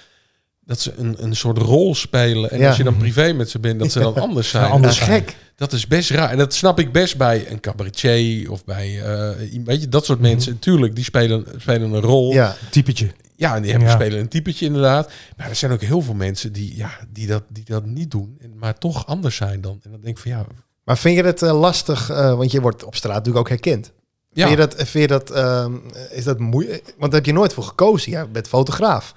[0.68, 2.52] dat ze een, een soort rol spelen.
[2.52, 2.68] En Ja.
[2.68, 4.64] als je dan privé met ze bent, dat ze dan anders zijn.
[4.66, 5.10] Ja, anders zijn.
[5.10, 5.36] gek.
[5.56, 6.30] Dat is best raar.
[6.30, 9.30] En dat snap ik best bij een cabaretier of bij, eh,
[9.66, 10.60] weet je, dat soort mensen.
[10.60, 12.34] Tuurlijk, die spelen, spelen een rol.
[12.34, 13.12] Ja, Typetje.
[13.36, 13.96] Ja, en die hebben Ja.
[13.96, 15.12] spelen een typetje inderdaad.
[15.38, 18.38] Maar er zijn ook heel veel mensen die, ja, die, dat, die dat niet doen,
[18.42, 19.80] en- maar toch anders zijn dan.
[19.84, 20.46] En dan denk ik van ja,
[20.84, 22.10] maar vind je het eh, lastig?
[22.10, 23.92] eh, want je wordt op straat natuurlijk ook herkend.
[24.32, 24.48] ja.
[24.48, 25.32] Vind je dat, vind je dat
[26.12, 26.84] is dat moeilijk?
[26.98, 28.12] Want daar heb je nooit voor gekozen.
[28.12, 29.14] Ja, je bent fotograaf.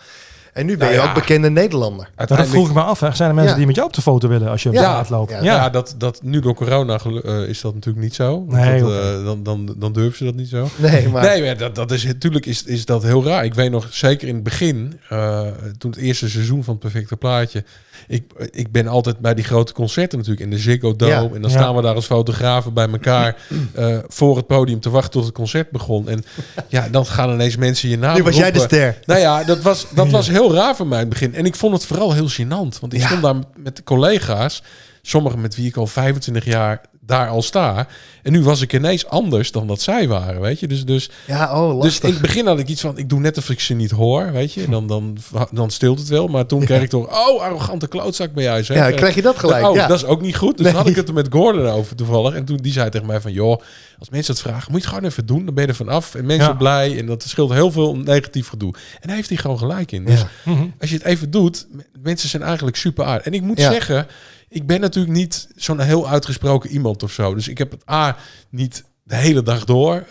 [0.53, 1.09] En nu ben Nou je ja.
[1.09, 1.99] ook bekende Nederlander.
[1.99, 3.01] Maar dat uiteindelijk- vroeg ik me af.
[3.01, 3.15] Hè.
[3.15, 3.59] Zijn er mensen Ja.
[3.59, 4.81] die met jou op de foto willen als je op Ja.
[4.81, 5.31] straat loopt?
[5.31, 5.37] Ja.
[5.43, 8.45] Ja, Ja, dat, dat nu door corona eh, is dat natuurlijk niet zo.
[8.49, 10.69] Nee, dat, eh, dan, dan, dan durven ze dat niet zo.
[10.77, 13.45] Nee, maar Nee, maar dat, dat is natuurlijk is, is dat heel raar.
[13.45, 15.41] Ik weet nog zeker in het begin, eh,
[15.79, 17.65] toen het eerste seizoen van het perfecte plaatje.
[18.09, 21.11] Ik, ik ben altijd bij die grote concerten natuurlijk in de Ziggo Dome.
[21.13, 21.21] Ja.
[21.23, 21.57] En dan Ja.
[21.59, 23.37] staan we daar als fotografen bij elkaar
[23.75, 26.09] eh, voor het podium te wachten tot het concert begon.
[26.09, 26.25] En
[26.69, 28.99] ja, dan gaan ineens mensen je naam nu was jij de ster.
[29.07, 31.35] Nou ja, dat was, dat was heel raar voor mij in het begin.
[31.35, 32.81] En ik vond het vooral heel gênant.
[32.81, 33.07] Want ik Ja.
[33.07, 34.63] stond daar met collega's.
[35.03, 37.87] Sommigen met wie ik al 25 jaar daar al sta.
[38.23, 40.67] En nu was ik ineens anders dan dat zij waren, weet je.
[40.69, 42.05] Dus, dus, Ja, oh, dus lastig.
[42.05, 42.99] in het begin had ik iets van...
[42.99, 44.65] Ik doe net of ik ze niet hoor, weet je.
[44.65, 45.17] En dan, dan,
[45.51, 46.29] dan stilt het wel.
[46.29, 47.29] Maar toen kreeg ik toch...
[47.29, 48.77] Oh, arrogante klootzak ben jij, zeg.
[48.77, 49.67] ja, krijg je dat gelijk.
[49.69, 49.87] Oh, ja.
[49.87, 50.57] dat is ook niet goed.
[50.57, 50.73] Dus Nee.
[50.75, 52.35] dan had ik het er met Gordon over toevallig.
[52.35, 53.33] En toen die zei tegen mij van...
[53.33, 53.61] joh,
[53.99, 55.45] als mensen het vragen, moet je het gewoon even doen.
[55.45, 56.15] Dan ben je er vanaf.
[56.15, 56.55] En mensen Ja.
[56.55, 56.99] blij.
[56.99, 58.75] En dat scheelt heel veel negatief gedoe.
[59.01, 60.05] En daar heeft hij gewoon gelijk in.
[60.05, 60.29] Dus Ja.
[60.53, 60.67] Mhm.
[60.81, 61.67] als je het even doet,
[62.03, 63.27] mensen zijn eigenlijk super aardig.
[63.27, 63.71] En ik moet Ja.
[63.73, 64.07] zeggen,
[64.51, 67.35] ik ben natuurlijk niet zo'n heel uitgesproken iemand of zo.
[67.35, 68.17] Dus ik heb het A
[68.51, 70.05] niet de hele dag door.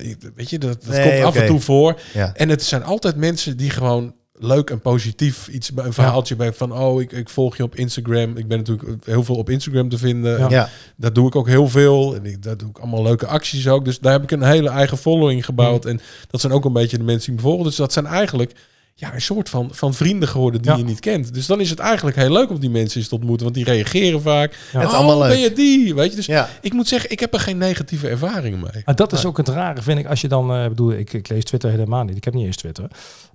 [0.00, 2.00] Ik- weet je, dat, dat Nee, komt af en toe voor.
[2.14, 2.34] Ja.
[2.34, 6.52] En het zijn altijd mensen die gewoon leuk en positief iets bij een verhaaltje bij
[6.52, 9.88] van oh ik, ik volg je op Instagram ik ben natuurlijk heel veel op Instagram
[9.88, 10.50] te vinden Ja.
[10.50, 10.68] Ja.
[10.96, 13.84] dat doe ik ook heel veel en ik, daar doe ik allemaal leuke acties ook
[13.84, 16.98] dus daar heb ik een hele eigen following gebouwd en dat zijn ook een beetje
[16.98, 18.52] de mensen die me volgen dus dat zijn eigenlijk
[18.94, 20.76] ja, een soort van, van vrienden geworden die Ja.
[20.76, 21.34] je niet kent.
[21.34, 23.64] Dus dan is het eigenlijk heel leuk om die mensen eens te ontmoeten, want die
[23.64, 24.52] reageren vaak.
[24.72, 24.78] Ja.
[24.78, 25.28] Het is oh, allemaal leuk.
[25.28, 25.94] ben je die?
[25.94, 26.48] Weet je, dus Ja.
[26.60, 28.82] ik moet zeggen, ik heb er geen negatieve ervaringen mee.
[28.84, 30.06] Maar dat is ook het rare, vind ik.
[30.06, 32.16] Als je dan, eh bedoel, ik, ik lees Twitter helemaal niet.
[32.16, 32.86] Ik heb niet eens Twitter.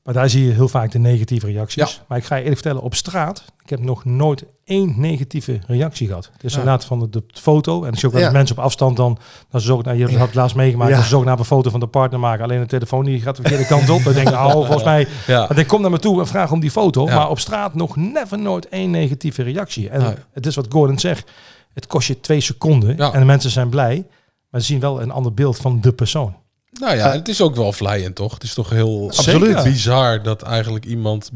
[0.03, 1.91] Maar daar zie je heel vaak de negatieve reacties.
[1.91, 2.03] Ja.
[2.07, 6.07] Maar ik ga je eerlijk vertellen, op straat, ik heb nog nooit één negatieve reactie
[6.07, 6.31] gehad.
[6.37, 6.59] Dus Ja.
[6.59, 7.83] inderdaad van de, de foto.
[7.83, 8.21] En ook wel Ja.
[8.27, 9.17] dat mensen op afstand dan,
[9.49, 10.97] dan zoek naar, je hebt het laatst meegemaakt, Ja.
[10.97, 12.43] dan zoek naar een foto van de partner maken.
[12.43, 14.03] Alleen de telefoon die gaat de verkeerde kant op.
[14.03, 15.51] Dan denk ik, nou, volgens mij, Ja.
[15.55, 17.05] ik kom naar me toe en vraag om die foto.
[17.05, 17.15] Ja.
[17.15, 19.89] Maar op straat nog never nooit één negatieve reactie.
[19.89, 21.31] En het is wat Gordon zegt.
[21.73, 23.13] Het kost je twee seconden Ja.
[23.13, 24.05] en de mensen zijn blij.
[24.49, 26.35] Maar ze zien wel een ander beeld van de persoon.
[26.71, 28.33] Nou ja, het is ook wel vlijend, toch?
[28.33, 29.63] Het is toch heel Absoluut.
[29.63, 31.31] Bizar dat eigenlijk iemand...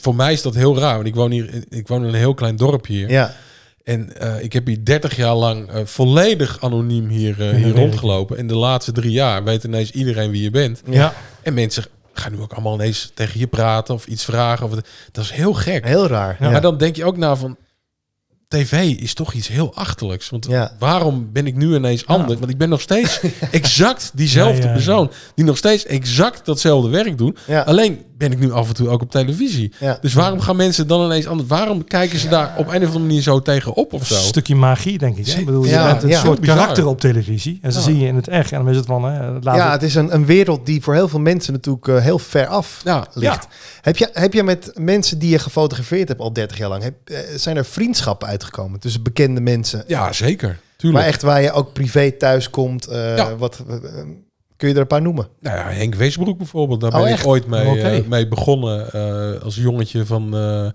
[0.00, 2.34] Voor mij is dat heel raar, want ik woon hier ik woon in een heel
[2.34, 3.10] klein dorp hier.
[3.10, 3.34] Ja.
[3.84, 7.74] En eh, ik heb hier 30 jaar lang eh, volledig anoniem hier, eh, hier Ja.
[7.74, 8.36] rondgelopen.
[8.36, 10.82] En de laatste drie jaar weet ineens iedereen wie je bent.
[10.90, 11.14] Ja.
[11.42, 14.66] En mensen gaan nu ook allemaal ineens tegen je praten of iets vragen.
[14.66, 14.72] Of,
[15.12, 15.84] dat is heel gek.
[15.86, 16.36] Heel raar.
[16.40, 16.50] Ja.
[16.50, 17.56] Maar dan denk je ook na van...
[18.48, 20.30] TV is toch iets heel achterlijks.
[20.30, 20.72] Want Ja.
[20.78, 22.38] waarom ben ik nu ineens anders?
[22.38, 24.72] Want ik ben nog steeds exact diezelfde Ja, ja, ja.
[24.74, 25.10] persoon.
[25.34, 27.38] Die nog steeds exact datzelfde werk doet.
[27.46, 27.60] Ja.
[27.62, 29.72] Alleen ben ik nu af en toe ook op televisie.
[29.80, 29.98] Ja.
[30.00, 31.48] Dus waarom gaan mensen dan ineens anders?
[31.48, 34.14] Waarom kijken ze daar op een of andere manier zo tegenop of zo?
[34.14, 35.26] Een stukje magie, denk ik.
[35.26, 35.38] Hè?
[35.38, 36.20] Ik bedoel, je Ja, bent een ja.
[36.20, 36.56] soort Bizar.
[36.56, 37.58] karakter op televisie.
[37.62, 37.84] En ze Ja.
[37.84, 38.52] zie je in het echt.
[38.52, 39.04] En dan is het van...
[39.04, 42.18] Hè, Ja, het- is een, een wereld die voor heel veel mensen natuurlijk eh, heel
[42.18, 43.46] ver af Ja, ligt.
[43.80, 46.94] Heb, je, heb je met mensen die je gefotografeerd hebt al 30 jaar lang, heb,
[47.04, 49.84] eh, zijn er vriendschappen uitgekomen tussen bekende mensen?
[49.86, 50.58] ja zeker.
[50.76, 51.02] Tuurlijk.
[51.02, 52.86] Maar echt waar je ook privé thuis komt.
[52.86, 53.36] eh, Ja.
[53.36, 53.62] wat,
[54.56, 55.28] kun je er een paar noemen?
[55.40, 56.80] Nou ja, Henk Weesbroek bijvoorbeeld.
[56.80, 57.20] Daar Oh, ben echt?
[57.20, 57.80] ik ooit mee, Oké.
[57.80, 58.92] eh, mee begonnen.
[58.92, 60.34] eh, als jongetje van...
[60.36, 60.68] eh,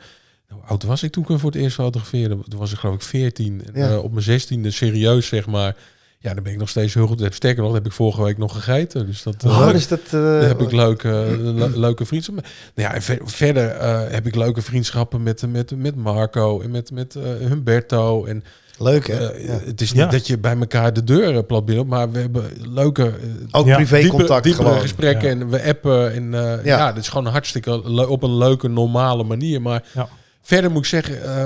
[0.49, 2.37] hoe oud was ik toen ik hem voor het eerst fotografeerde?
[2.47, 3.61] Toen was ik geloof ik 14.
[3.73, 3.97] En, Ja.
[3.99, 5.75] op mijn 16e serieus zeg maar.
[6.19, 7.27] Ja, dan ben ik nog steeds heel goed.
[7.29, 9.05] Sterker nog, dat heb ik vorige week nog gegeten.
[9.05, 9.43] Dus dat...
[9.45, 12.43] Oh, dus dat, Daar heb ik leuke, le- leuke vriendschappen.
[12.75, 16.91] Nou ja, en ver- verder heb ik leuke vriendschappen met, met, met Marco en met,
[16.91, 18.25] met Humberto.
[18.25, 18.43] En
[18.81, 19.19] leuk hè?
[19.19, 19.59] Ja.
[19.65, 20.07] het is niet Ja.
[20.09, 23.11] dat je bij elkaar de deuren plat binnen, maar we hebben leuke, eh,
[23.51, 23.75] Ook Ja.
[23.75, 24.81] privé diepe, contact diepere gewoon.
[24.81, 25.41] gesprekken Ja.
[25.41, 26.13] en we appen.
[26.13, 26.77] En eh, Ja.
[26.77, 26.87] ja.
[26.93, 29.61] dat is gewoon hartstikke op een leuke, normale manier.
[29.61, 30.09] Maar Ja.
[30.41, 31.45] verder moet ik zeggen, eh,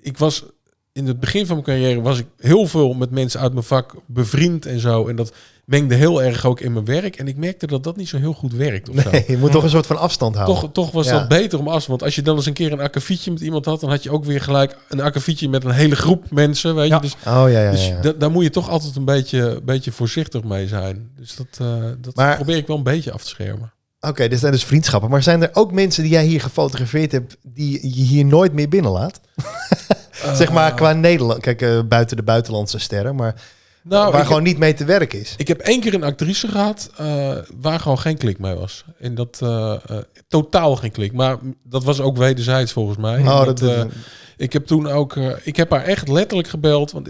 [0.00, 0.44] ik was
[0.92, 3.94] in het begin van mijn carrière was ik heel veel met mensen uit mijn vak
[4.06, 5.08] bevriend en zo.
[5.08, 5.32] En dat
[5.70, 7.16] mengde heel erg ook in mijn werk.
[7.16, 8.88] En ik merkte dat dat niet zo heel goed werkt.
[8.88, 9.10] Of zo.
[9.10, 10.60] Nee, je moet toch een soort van afstand houden.
[10.60, 11.12] Toch, toch was Ja.
[11.18, 11.86] dat beter om af.
[11.86, 14.10] Want als je dan eens een keer een akkefietje met iemand had, dan had je
[14.10, 16.74] ook weer gelijk een akkefietje met een hele groep mensen.
[16.74, 16.94] Weet Ja.
[16.94, 17.00] je?
[17.02, 18.12] Dus, Oh ja, ja, dus ja.
[18.18, 21.10] daar moet je toch altijd een beetje, beetje voorzichtig mee zijn.
[21.16, 23.72] Dus dat, eh, dat Maar- probeer ik wel een beetje af te schermen.
[24.00, 25.10] Oké, dit zijn dus vriendschappen.
[25.10, 27.36] Maar zijn er ook mensen die jij hier gefotografeerd hebt...
[27.42, 29.20] die je hier nooit meer binnenlaat?
[30.34, 31.40] zeg maar qua Nederland.
[31.40, 33.14] Kijk, eh, buiten de buitenlandse sterren.
[33.14, 33.34] Maar
[33.82, 35.34] Nou, waar gewoon niet mee te werken is.
[35.36, 38.84] ik heb één keer een actrice gehad eh, waar gewoon geen klik mee was.
[38.98, 39.96] En dat eh, eh,
[40.28, 41.12] totaal geen klik.
[41.12, 43.20] Maar dat was ook wederzijds volgens mij.
[43.20, 43.88] Oh, dat, dat,
[44.36, 47.08] ik heb toen ook, ik heb haar echt letterlijk gebeld, want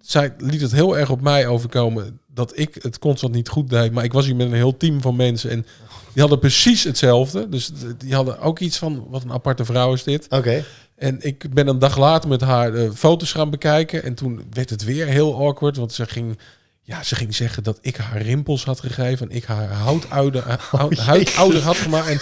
[0.00, 3.92] zij liet het heel erg op mij overkomen dat ik het constant niet goed deed.
[3.92, 5.66] Maar ik was hier met een heel team van mensen en
[6.12, 7.48] die hadden precies hetzelfde.
[7.48, 10.26] Dus die hadden ook iets van, wat een aparte vrouw is dit.
[10.28, 10.64] Oké.
[10.98, 14.70] En ik ben een dag later met haar eh, foto's gaan bekijken en toen werd
[14.70, 16.38] het weer heel awkward, want ze ging...
[16.82, 20.42] Ja, ze ging zeggen dat ik haar rimpels had gegeven en ik haar huidouder,
[20.76, 22.08] huid, huidouder had gemaakt.
[22.08, 22.20] En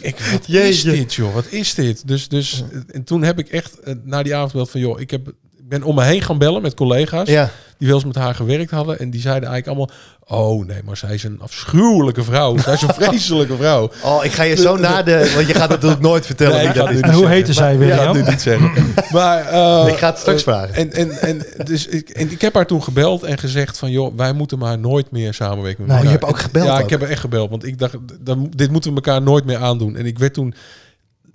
[0.00, 1.34] ik, wat is dit, joh?
[1.34, 2.08] Wat is dit?
[2.08, 5.10] Dus, dus en toen heb ik echt eh, na die avond gebeld van, joh, ik
[5.10, 5.32] heb,
[5.66, 7.50] ik ben om me heen gaan bellen met collega's Ja.
[7.78, 8.98] die wel eens met haar gewerkt hadden.
[8.98, 9.96] En die zeiden eigenlijk allemaal,
[10.48, 12.58] oh nee, maar zij is een afschuwelijke vrouw.
[12.58, 13.90] Zij is een vreselijke vrouw.
[14.04, 15.32] Oh, ik ga je zo na de...
[15.34, 16.96] Want je gaat natuurlijk nooit vertellen Nee, ik dat ga is.
[16.96, 17.36] het En hoe zeggen.
[17.36, 18.16] heette zij, Ja, William?
[18.16, 18.70] nu niet zeggen.
[19.12, 20.74] maar, eh, Ik ga het straks eh, vragen.
[20.74, 23.90] En, en, en, dus ik, en ik heb haar toen gebeld en gezegd van...
[23.90, 26.84] joh, wij moeten maar nooit meer samenwerken met Nou, je hebt ook gebeld Ja, ook.
[26.84, 27.50] ik heb haar echt gebeld.
[27.50, 29.96] Want ik dacht, dan, dit moeten we elkaar nooit meer aandoen.
[29.96, 30.54] En ik werd toen...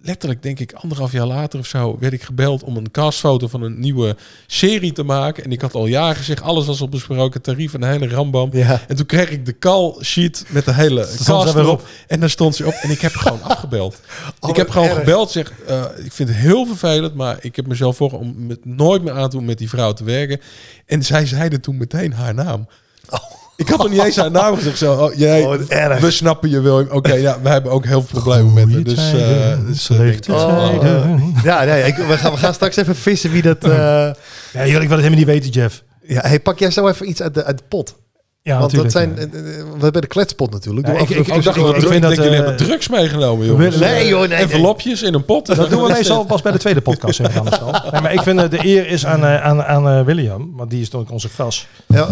[0.04, 1.98] Letterlijk, denk ik, anderhalf jaar later of zo...
[2.00, 4.16] werd ik gebeld om een castfoto van een nieuwe
[4.48, 5.44] serie te maken.
[5.44, 6.42] En ik had al jaren gezegd...
[6.42, 8.50] alles was al besproken, tarief en de hele rambam.
[8.52, 8.82] Ja.
[8.88, 11.80] En toen kreeg ik de call sheet met de hele cast erop.
[11.80, 11.88] op.
[12.08, 12.74] En daar stond ze op.
[12.74, 14.00] En ik heb gewoon afgebeld.
[14.40, 14.98] Oh, ik heb gewoon erg.
[14.98, 15.32] gebeld.
[15.32, 19.04] Zeg, eh, ik vind het heel vervelend, maar ik heb mezelf voor om met, nooit
[19.04, 20.42] meer aan te doen met die vrouw te werken.
[20.86, 22.68] En zij zeide toen meteen haar naam.
[23.62, 24.78] Ik had nog niet eens haar naam gezegd.
[24.78, 26.00] Zo, oh, jij, Oh, erg.
[26.00, 26.88] we snappen je, William.
[26.92, 28.84] Oké, ja, we hebben ook heel veel problemen met haar.
[28.84, 29.90] Dus,
[30.30, 31.34] Oh, tijden.
[31.44, 33.64] Ja, nee, ik, we, gaan, we gaan straks even vissen wie dat...
[33.64, 34.14] eh, Ja,
[34.54, 35.84] joh, ik wil het helemaal niet weten, Jeff.
[36.02, 37.96] ja, hey, pak jij zo even iets uit de, uit de pot.
[38.44, 39.20] Ja, Want dat natuurlijk.
[39.22, 39.32] zijn...
[39.44, 40.88] eh, eh, we hebben de kletspot natuurlijk.
[40.88, 42.58] Ja, ik- ik- ik dacht, ik- dat ik we vind druk- dat, jullie eh, hebben
[42.58, 43.76] drugs meegenomen, jongens.
[43.78, 44.38] Nee, joh, nee, nee.
[44.38, 45.46] Envelopjes in een pot.
[45.56, 47.16] Dat doen we meestal pas bij de tweede podcast.
[47.16, 47.72] zeg al.
[47.92, 50.82] Nee, maar ik vind de eer is aan, eh, aan, aan eh, William, want die
[50.82, 51.68] is toch onze gast.
[51.88, 52.08] Ja,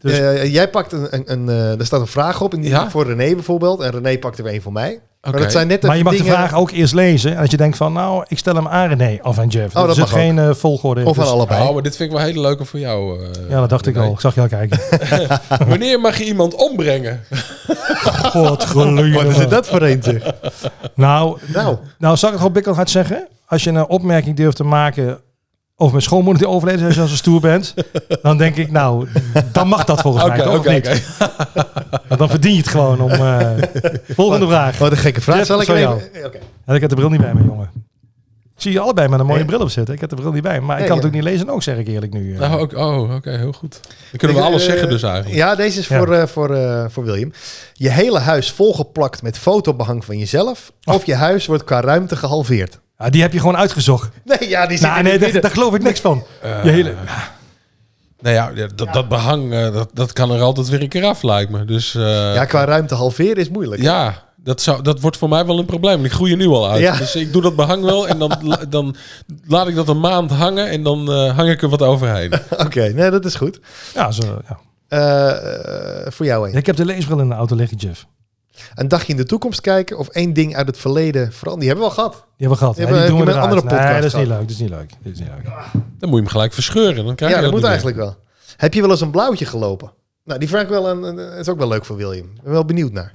[0.00, 1.06] Dus- jij pakt een...
[1.10, 2.52] een, een eh, er staat een vraag op.
[2.54, 2.90] En die Ja?
[2.90, 3.80] Voor René bijvoorbeeld.
[3.80, 5.00] En René pakt er een voor mij.
[5.24, 5.42] Maar Oké.
[5.42, 7.32] dat zijn net Maar je mag de vraag ook eerst lezen.
[7.34, 9.74] En als je denkt van, nou, ik stel hem aan René of aan Jeff.
[9.74, 11.06] Oh, er dat zit mag geen eh, volgorde in.
[11.06, 11.66] Of aan Dus- allebei.
[11.68, 13.20] Oh, maar dit vind ik wel hele leuke voor jou.
[13.22, 14.12] eh, Ja, dat dacht ik al.
[14.12, 14.80] Ik zag je al kijken.
[15.68, 17.20] Wanneer mag je iemand ombrengen?
[18.32, 19.22] God, gelukkig.
[19.22, 20.22] Wat is dat voor een zeg?
[20.94, 23.28] Nou, Nou, nou, zal ik het gewoon bikkelhard zeggen?
[23.46, 25.18] Als je een opmerking durft te maken
[25.76, 27.74] over mijn schoonmoeder die overleden is als je stoer bent,
[28.22, 29.08] dan denk ik, nou,
[29.52, 30.58] dan mag dat volgens mij, toch?
[30.58, 31.18] Of niet?
[32.18, 33.10] dan verdien je het gewoon om...
[33.10, 33.50] eh,
[34.08, 34.78] volgende vraag.
[34.78, 35.46] wat een gekke vraag.
[35.46, 35.92] Zal ik even...
[36.24, 36.38] Oké.
[36.64, 37.70] En ik heb de bril niet bij me, jongen.
[38.64, 39.46] Zie je allebei met een mooie Nee.
[39.46, 39.94] bril op zitten.
[39.94, 40.60] Ik heb de bril niet bij.
[40.60, 41.00] Maar ik kan ja.
[41.02, 42.34] het ook niet lezen ook, zeg ik eerlijk nu.
[42.34, 42.40] eh.
[42.40, 43.80] Nou, ook, oh, oké, heel goed.
[43.82, 45.34] Dan kunnen we Ik, alles eh, zeggen dus eigenlijk.
[45.36, 45.98] Ja, deze is Ja.
[45.98, 47.32] voor, eh, voor, eh, voor William.
[47.72, 50.72] Je hele huis volgeplakt met fotobehang van jezelf.
[50.84, 50.94] Oh.
[50.94, 52.78] Of je huis wordt qua ruimte gehalveerd.
[52.98, 54.10] Ja, die heb je gewoon uitgezocht.
[54.38, 56.24] Nee, ja, die zit Nou, nee, daar, geloof ik niks van.
[56.42, 56.94] Eh, je hele,
[58.20, 61.04] Nou ja, ja, dat, dat behang, eh, dat, dat kan er altijd weer een keer
[61.04, 61.64] af, lijkt me.
[61.64, 63.82] Dus eh, Ja, qua ruimte halveren is moeilijk.
[63.82, 66.04] ja, dat, zou, dat wordt voor mij wel een probleem.
[66.04, 66.80] Ik groei er nu al uit.
[66.80, 66.96] Ja.
[66.96, 68.32] Dus ik doe dat behang wel en dan,
[68.68, 68.96] dan
[69.46, 72.32] laat ik dat een maand hangen en dan eh, hang ik er wat overheen.
[72.66, 73.60] Oké, nee, dat is goed.
[73.94, 74.58] ja, zo, ja.
[74.88, 76.54] Eh, eh, voor jou een.
[76.56, 78.06] Ik heb de leesbril in de auto liggen, Jeff.
[78.74, 81.58] Een dagje in de toekomst kijken of één ding uit het verleden veranderen.
[81.58, 82.12] Die hebben we al gehad.
[82.12, 82.76] Die hebben we gehad.
[82.76, 84.40] Die Nee, hebben- die doen we een andere Nee, dat podcast is niet leuk.
[84.40, 84.90] Dat is niet leuk.
[85.02, 85.44] Dat is niet leuk.
[85.98, 87.04] Dan moet je hem gelijk verscheuren.
[87.04, 87.80] Dan krijg Ja, je dat moet niet meer.
[87.80, 88.16] eigenlijk wel.
[88.56, 89.92] Heb je wel eens een blauwtje gelopen?
[90.24, 92.26] Nou, die vraag ik wel een- is ook wel leuk voor William.
[92.36, 93.12] Ik ben wel benieuwd naar.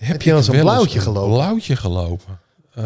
[0.00, 1.32] Heb je eens een blauwtje gelopen?
[1.32, 2.38] blauwtje gelopen?
[2.74, 2.84] Eh,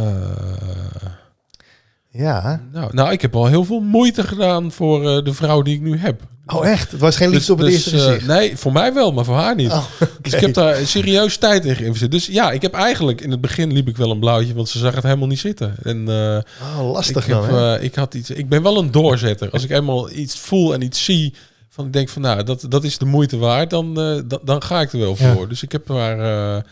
[2.10, 2.60] Ja.
[2.72, 5.80] nou, nou, ik heb al heel veel moeite gedaan voor eh, de vrouw die ik
[5.80, 6.20] nu heb.
[6.46, 6.90] Oh, echt?
[6.90, 8.26] Het was geen liefde op het Dus, eerste eh, gezicht.
[8.26, 9.70] nee, voor mij wel, maar voor haar niet.
[9.70, 9.84] Oh,
[10.22, 12.10] Dus ik heb daar serieus tijd in geïnvesteerd.
[12.10, 14.78] Dus ja, ik heb eigenlijk in het begin liep ik wel een blauwtje, want ze
[14.78, 15.74] zag het helemaal niet zitten.
[15.82, 16.38] En eh,
[16.78, 17.76] Oh, lastig ik, heb, dan, hè?
[17.76, 18.30] eh, ik had iets.
[18.30, 19.50] Ik ben wel een doorzetter.
[19.50, 21.34] Als ik eenmaal iets voel en iets zie,
[21.68, 24.80] van ik denk van nou, dat, dat is de moeite waard, dan, dan, dan ga
[24.80, 25.32] ik er wel Ja.
[25.34, 25.48] voor.
[25.48, 26.64] Dus ik heb haar.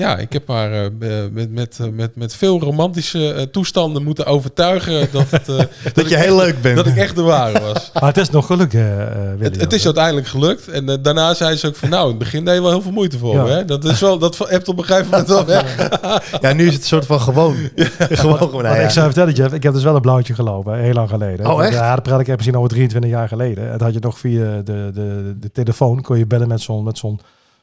[0.00, 0.90] Eh, ja, ik heb haar eh,
[1.32, 5.56] met, met, met, met veel romantische eh, toestanden moeten overtuigen dat, het, eh,
[5.92, 6.76] dat je ik heel echt- leuk bent.
[6.76, 7.90] dat ik echt de ware was.
[8.00, 9.08] Maar het is nog gelukt, eh, eh.
[9.38, 10.68] Het, het is uiteindelijk gelukt.
[10.68, 11.88] En eh, daarna zei ze ook van...
[11.88, 13.42] Nou, in het begin deed je wel heel veel moeite voor Ja.
[13.42, 13.50] me.
[13.50, 13.64] Hè?
[13.64, 15.76] Dat, is wel, dat hebt op een gegeven moment wel weg.
[16.40, 17.56] Ja, nu is het een soort van gewoon.
[17.98, 18.82] gewoon, gewoon nou ja.
[18.82, 21.46] ik zou vertellen, Jeff, ik heb dus wel een blauwtje gelopen, heel lang geleden.
[21.46, 21.72] Oh, echt?
[21.74, 23.70] Ja, dat praat ik heb misschien over 23 jaar geleden.
[23.70, 26.98] Het had je nog via de, de, de telefoon, kon je bellen met zo'n met
[26.98, 27.20] zo'n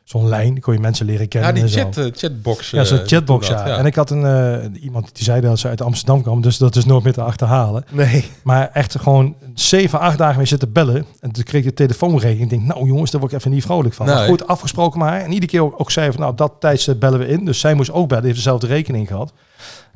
[0.08, 0.60] zo'n lijn.
[0.60, 1.80] Kon je mensen leren kennen Ja, die en zo.
[1.80, 2.70] chat, eh, chatbox.
[2.70, 3.64] Ja, zo'n eh, chatbox, toen ja.
[3.64, 6.58] dat, En ik had een, eh, iemand die zei dat ze uit Amsterdam kwam, dus
[6.58, 7.86] dat is nooit meer te achterhalen.
[7.92, 8.26] Nee.
[8.44, 11.06] Maar echt gewoon zeven, acht dagen mee zitten bellen.
[11.20, 12.42] En toen kreeg ik de telefoonrekening.
[12.42, 14.06] Ik denk, nou jongens, daar word ik even niet vrolijk van.
[14.06, 14.16] Nee.
[14.16, 15.22] Maar goed, afgesproken maar.
[15.22, 17.46] En iedere keer ook, ook zei van, nou dat tijdstip bellen we in.
[17.46, 19.34] Dus zij moest ook bellen, heeft dezelfde rekening gehad.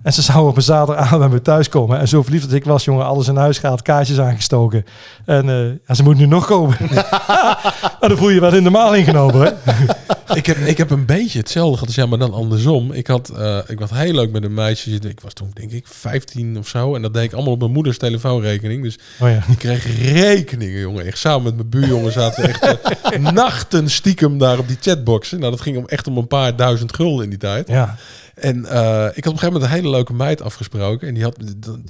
[0.04, 1.99] En ze zou op een zaterdagavond bij me thuis komen.
[1.99, 4.86] En zo verliefd als ik was, jongen, alles in huis gehaald, kaartjes aangestoken.
[5.26, 6.78] En ja, ze moet nu nog komen.
[7.99, 9.52] maar dan voel je je wel in de maal ingenomen, hè?
[10.34, 12.91] ik, heb, ik heb een beetje hetzelfde gehad, dus ja, maar dan andersom.
[12.91, 14.91] Ik had, eh, ik was heel leuk met een meisje.
[14.91, 16.95] Ik was toen denk ik 15 of zo.
[16.95, 18.84] En dat deed ik allemaal op mijn moeders telefoonrekening.
[18.84, 19.43] Dus Oh ja.
[19.47, 21.06] ik kreeg rekeningen, jongen.
[21.06, 25.39] Echt samen met mijn buurjongen zaten echt eh, nachten stiekem daar op die chatboxen.
[25.39, 27.68] Nou, dat ging om echt om een paar duizend gulden in die tijd.
[27.68, 27.97] Ja,
[28.42, 31.08] En eh, ik had op een gegeven moment een hele leuke meid afgesproken.
[31.08, 31.38] En die had,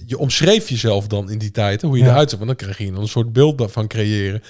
[0.06, 2.10] je omschreef jezelf dan in die tijd, hè, hoe je Ja.
[2.10, 2.40] eruit zag.
[2.40, 4.44] Want dan kreeg je dan een soort beeld daarvan creëren.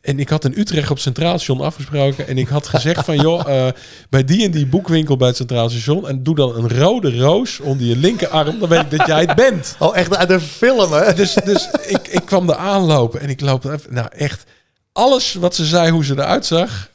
[0.00, 2.26] En ik had in Utrecht op Centraal Station afgesproken.
[2.28, 3.72] En ik had gezegd van, joh, eh,
[4.10, 6.08] bij die en die boekwinkel bij het Centraal Station.
[6.08, 8.58] En doe dan een rode roos onder je linkerarm.
[8.58, 9.74] Dan weet ik dat jij het bent.
[9.78, 11.14] Oh, echt uit een film, hè?
[11.14, 13.20] Dus, dus ik, ik kwam er aanlopen.
[13.20, 14.44] En ik loop even, nou echt,
[14.92, 16.88] alles wat ze zei, hoe ze eruit zag,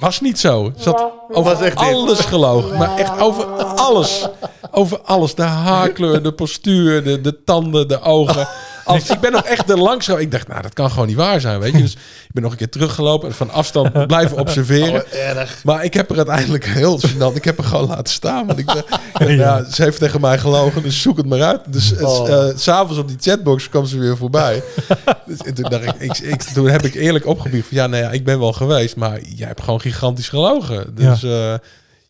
[0.00, 0.72] was niet zo.
[0.78, 1.94] Ze had over echt dit.
[1.94, 2.78] alles gelogen.
[2.78, 4.28] Maar echt over alles.
[4.70, 5.34] Over alles.
[5.34, 8.48] De haarkleur, de postuur, de, de tanden, de ogen.
[8.84, 10.20] Als, ik ben nog echt er langs gegaan.
[10.20, 11.78] Ik dacht, nou, dat kan gewoon niet waar zijn, weet je.
[11.82, 15.02] Dus ik ben nog een keer teruggelopen en van afstand blijven observeren.
[15.04, 15.60] Oh, erg.
[15.64, 17.34] Maar ik heb er uiteindelijk heel gênant.
[17.34, 18.46] Ik heb er gewoon laten staan.
[18.46, 18.84] Want ik dacht,
[19.18, 21.60] ja, ze heeft tegen mij gelogen, dus zoek het maar uit.
[21.66, 22.28] Dus eh, Oh.
[22.48, 24.62] eh, s'avonds op die chatbox kwam ze weer voorbij.
[25.26, 28.02] dus, en toen, dacht ik, ik, ik- toen heb ik eerlijk opgebiecht van ja, nee,
[28.02, 30.94] ja, ik ben wel geweest, maar jij hebt gewoon gigantisch gelogen.
[30.94, 31.58] Dus ja,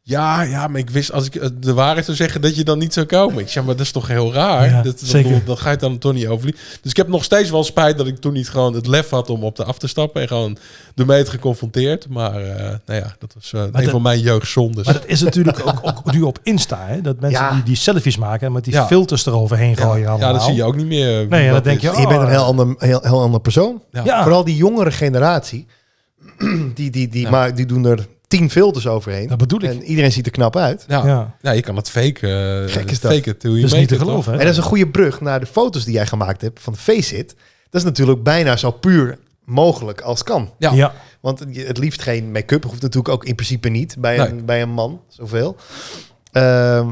[0.07, 2.79] ja, ja, maar ik wist als ik eh, de waarheid zou zeggen dat je dan
[2.79, 3.39] niet zou komen.
[3.39, 4.69] Ik zeg, maar dat is toch heel raar.
[4.69, 6.61] Ja, dat, dat, dat ga je dan toch niet overleven.
[6.83, 9.31] Dus ik heb nog steeds wel spijt dat ik toen niet gewoon het lef had
[9.31, 10.57] om op de af te stappen en gewoon
[10.95, 12.09] ermee het geconfronteerd.
[12.09, 14.85] Maar eh, nou ja, dat was eh, een dat- van mijn jeugdzondes.
[14.85, 17.01] Maar dat is natuurlijk ook, ook nu op Insta, hè?
[17.01, 17.53] Dat mensen Ja.
[17.53, 18.87] die, die selfies maken en met die Ja.
[18.87, 20.33] filters eroverheen gooien ja, allemaal.
[20.33, 21.27] dat zie je ook niet meer.
[21.29, 21.97] Nee, ja, dat denk je ook.
[21.97, 23.83] Je bent een heel ander, heel, heel ander persoon.
[23.91, 24.05] Ja.
[24.05, 24.23] Ja.
[24.23, 25.67] Vooral die jongere generatie,
[26.75, 27.31] die, die, die, Ja.
[27.31, 28.07] maar, die doen er
[28.39, 29.29] tien filters overheen.
[29.29, 29.71] Dat bedoel ik.
[29.71, 30.85] En iedereen ziet er knap uit.
[30.89, 31.07] Ja.
[31.07, 31.35] Ja.
[31.43, 31.51] Ja.
[31.51, 32.69] je kan het faken.
[32.69, 33.13] Gek uh, is dat.
[33.13, 34.39] Fake it till you Dat is make niet te geloven, hè?
[34.39, 36.79] En dat is een goede brug naar de foto's die jij gemaakt hebt van de
[36.79, 37.29] Faceit.
[37.71, 40.53] Dat is natuurlijk bijna zo puur mogelijk als kan.
[40.59, 40.73] Ja.
[40.73, 40.93] Ja.
[41.21, 44.45] Want je- het liefst geen make-up hoeft natuurlijk ook in principe niet bij een, Nee.
[44.45, 45.57] bij een man, zoveel.
[46.33, 46.89] Ehm,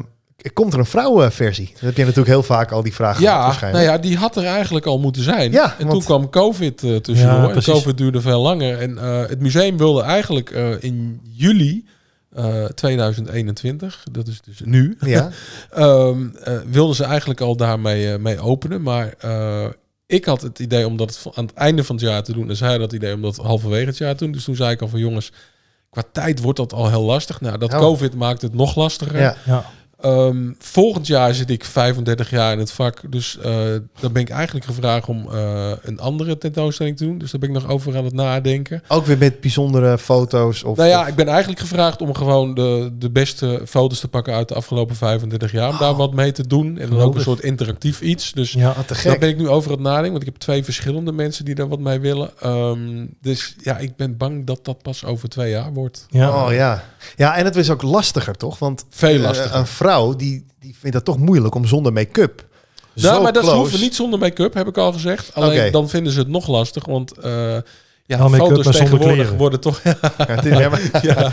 [0.53, 1.70] komt er een vrouwenversie?
[1.72, 3.84] Dat heb je natuurlijk heel vaak al die vragen Ja, waarschijnlijk.
[3.84, 5.53] nou ja, die had er eigenlijk al moeten zijn.
[5.53, 7.49] Ja, en want- toen kwam COVID eh tussendoor.
[7.49, 7.62] Ja, en.
[7.62, 8.78] COVID duurde veel langer.
[8.78, 11.84] En eh, het museum wilde eigenlijk eh, in juli
[12.34, 15.30] eh, 2021, dat is dus nu, Ja.
[15.70, 18.82] ehm, eh, wilden ze eigenlijk al daarmee eh, mee openen.
[18.82, 19.64] Maar eh,
[20.07, 22.49] ik had het idee om dat aan het einde van het jaar te doen.
[22.49, 24.32] En zij had het idee om dat halverwege het jaar te doen.
[24.32, 25.32] Dus toen zei ik al van jongens,
[25.90, 27.40] qua tijd wordt dat al heel lastig.
[27.40, 27.78] Nou, dat Oh.
[27.78, 29.20] COVID maakt het nog lastiger.
[29.20, 29.36] ja.
[29.45, 29.64] Ja.
[30.03, 33.01] Ehm, volgend jaar zit ik 35 jaar in het vak.
[33.13, 33.53] Dus eh,
[34.01, 37.19] dan ben ik eigenlijk gevraagd om eh, een andere tentoonstelling te doen.
[37.19, 38.83] Dus daar ben ik nog over aan het nadenken.
[38.89, 40.63] Ook weer met bijzondere foto's.
[40.65, 44.09] Of, nou ja, of- ik ben eigenlijk gevraagd om gewoon de, de beste foto's te
[44.09, 45.69] pakken uit de afgelopen 35 jaar.
[45.71, 46.79] Om daar wat mee te doen.
[46.79, 48.33] En dan ook een soort interactief iets.
[48.33, 48.73] Dus Ja.
[48.73, 49.21] Te daar gek.
[49.21, 50.11] ben ik nu over aan het nadenken.
[50.11, 52.31] Want ik heb twee verschillende mensen die daar wat mee willen.
[52.41, 56.07] Ehm, dus ja, ik ben bang dat dat pas over twee jaar wordt.
[56.11, 56.45] Ja.
[56.45, 56.85] Oh ja.
[57.17, 58.59] Ja, en het is ook lastiger, toch?
[58.59, 59.55] Want Veel eh, lastiger.
[59.59, 62.47] een vrouw die, die vindt dat toch moeilijk om zonder make-up.
[62.95, 65.34] Ja, Zo maar dat hoeven niet zonder make-up, heb ik al gezegd.
[65.34, 67.57] Alleen dan vinden ze het nog lastig, want eh
[68.07, 69.36] ja, make-up, foto's tegenwoordig kleren.
[69.36, 69.82] worden toch...
[71.03, 71.30] Ja.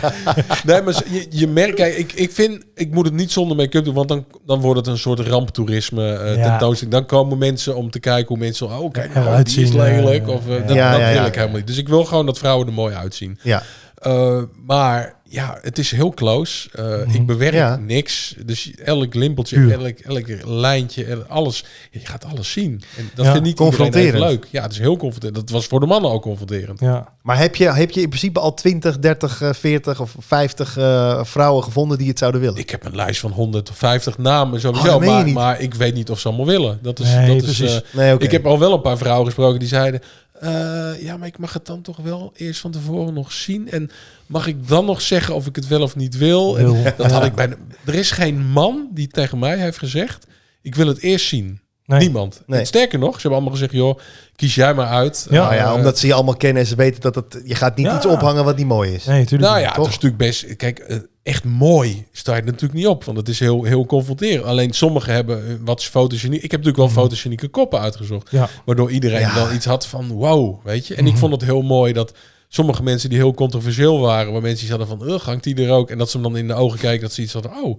[0.66, 3.84] Nee, maar je, je merkt, kijk, ik, ik vind, ik moet het niet zonder make-up
[3.84, 6.48] doen, want dan, dan wordt het een soort ramptoerisme eh Ja.
[6.48, 6.94] tentoonstelling.
[6.96, 9.80] Dan komen mensen om te kijken hoe mensen, oh kijk, nou, Eruit die is zien,
[9.80, 10.28] eh, lelijk.
[10.28, 11.26] Of, eh, dat Ja, dat ja, wil ja.
[11.26, 11.66] ik helemaal niet.
[11.66, 13.38] Dus ik wil gewoon dat vrouwen er mooi uitzien.
[13.42, 13.62] ja.
[14.00, 16.68] Eh, maar ja, het is heel close.
[16.72, 17.14] Eh, Mhm.
[17.14, 17.76] Ik bewerk Ja.
[17.76, 18.34] niks.
[18.44, 19.72] Dus elk limpeltje, Puur.
[19.72, 21.64] elk, elk lijntje, alles.
[21.90, 22.82] Je gaat alles zien.
[22.96, 24.18] En dat Ja, vindt niet confronterend.
[24.24, 24.46] leuk.
[24.50, 25.34] Ja, het is heel confronterend.
[25.40, 26.80] Dat was voor de mannen ook confronterend.
[26.80, 27.08] Ja.
[27.22, 31.24] Maar heb je, heb je in principe al 20, 30, eh, 40 of 50 eh,
[31.24, 32.58] vrouwen gevonden die het zouden willen?
[32.58, 35.00] Ik heb een lijst van 150 namen Oh, sowieso.
[35.02, 36.78] je maar, maar ik weet niet of ze allemaal willen.
[36.82, 38.18] Dat is, Nee, dat is, Nee.
[38.18, 40.00] Ik heb al wel een paar vrouwen gesproken die zeiden...
[40.40, 43.70] eh, ja, maar ik mag het dan toch wel eerst van tevoren nog zien.
[43.70, 43.90] En
[44.26, 46.58] mag ik dan nog zeggen of ik het wel of niet wil?
[46.58, 47.56] En dat had ik bij.
[47.84, 50.26] Er is geen man die tegen mij heeft gezegd:
[50.62, 51.60] ik wil het eerst zien.
[51.90, 52.00] Nee.
[52.00, 52.42] Niemand.
[52.46, 52.60] Nee.
[52.60, 53.98] En sterker nog, ze hebben allemaal gezegd: joh,
[54.36, 55.26] kies jij maar uit.
[55.30, 55.42] Ja.
[55.42, 57.76] Nou ja, Eh, omdat ze je allemaal kennen en ze weten dat het, je gaat
[57.76, 57.96] niet Ja.
[57.96, 59.04] iets ophangen wat niet mooi is.
[59.04, 59.50] Nee, tuurlijk.
[59.50, 59.68] Nou niet.
[59.68, 59.84] ja, toch?
[59.86, 60.56] het is natuurlijk best.
[60.56, 63.86] Kijk, eh, echt mooi sta je er natuurlijk niet op, want het is heel, heel
[63.86, 64.44] confronterend.
[64.44, 66.42] Alleen sommigen hebben eh, wat is fotogeniek.
[66.42, 68.48] Ik heb natuurlijk wel fotogenieke koppen uitgezocht, Ja.
[68.64, 69.34] waardoor iedereen Ja.
[69.34, 70.94] wel iets had van wow, weet je.
[70.94, 71.20] En ik Mhm.
[71.20, 72.12] vond het heel mooi dat
[72.48, 75.70] sommige mensen die heel controversieel waren, waar mensen die hadden van, ugh, hangt die er
[75.70, 75.90] ook?
[75.90, 77.78] En dat ze hem dan in de ogen kijken, dat ze iets hadden, oh,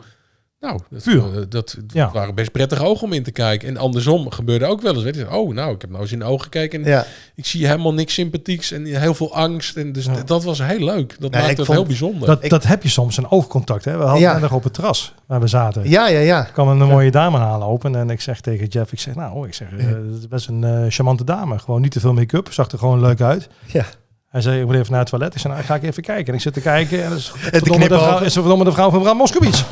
[0.61, 1.23] nou, dat, Vuur.
[1.23, 2.11] eh, dat, dat Ja.
[2.11, 3.67] waren best prettige ogen om in te kijken.
[3.67, 6.19] En andersom gebeurde ook wel eens, weet je, oh, nou, ik heb nou eens in
[6.19, 7.05] de ogen gekeken en Ja.
[7.35, 9.77] ik zie helemaal niks sympathieks en heel veel angst.
[9.77, 10.23] En dus Ja.
[10.25, 11.09] dat was heel leuk.
[11.19, 12.27] Dat Nee, ik maakte het vond- heel bijzonder.
[12.27, 13.85] Dat, Ik- dat heb je soms, een oogcontact.
[13.85, 13.97] Hè?
[13.97, 15.89] We hadden nog op het terras waar we zaten.
[15.89, 16.45] ja, ja, ja.
[16.45, 19.53] Er kwam een mooie dame aanlopen en ik zeg tegen Jeff, ik zeg, nou, ik
[19.53, 21.59] zeg, dat is best een eh, charmante dame.
[21.59, 23.49] Gewoon niet te veel make-up, zag er gewoon leuk uit.
[23.65, 23.85] Ja.
[24.31, 25.33] Hij zei, ik moet even naar het toilet.
[25.35, 26.27] Ik zei, nou, ga ik even kijken.
[26.27, 28.89] En ik zit te kijken en dat is verdomme de, vrouw, is verdomme de vrouw
[28.89, 29.63] van Bram Moskowitz.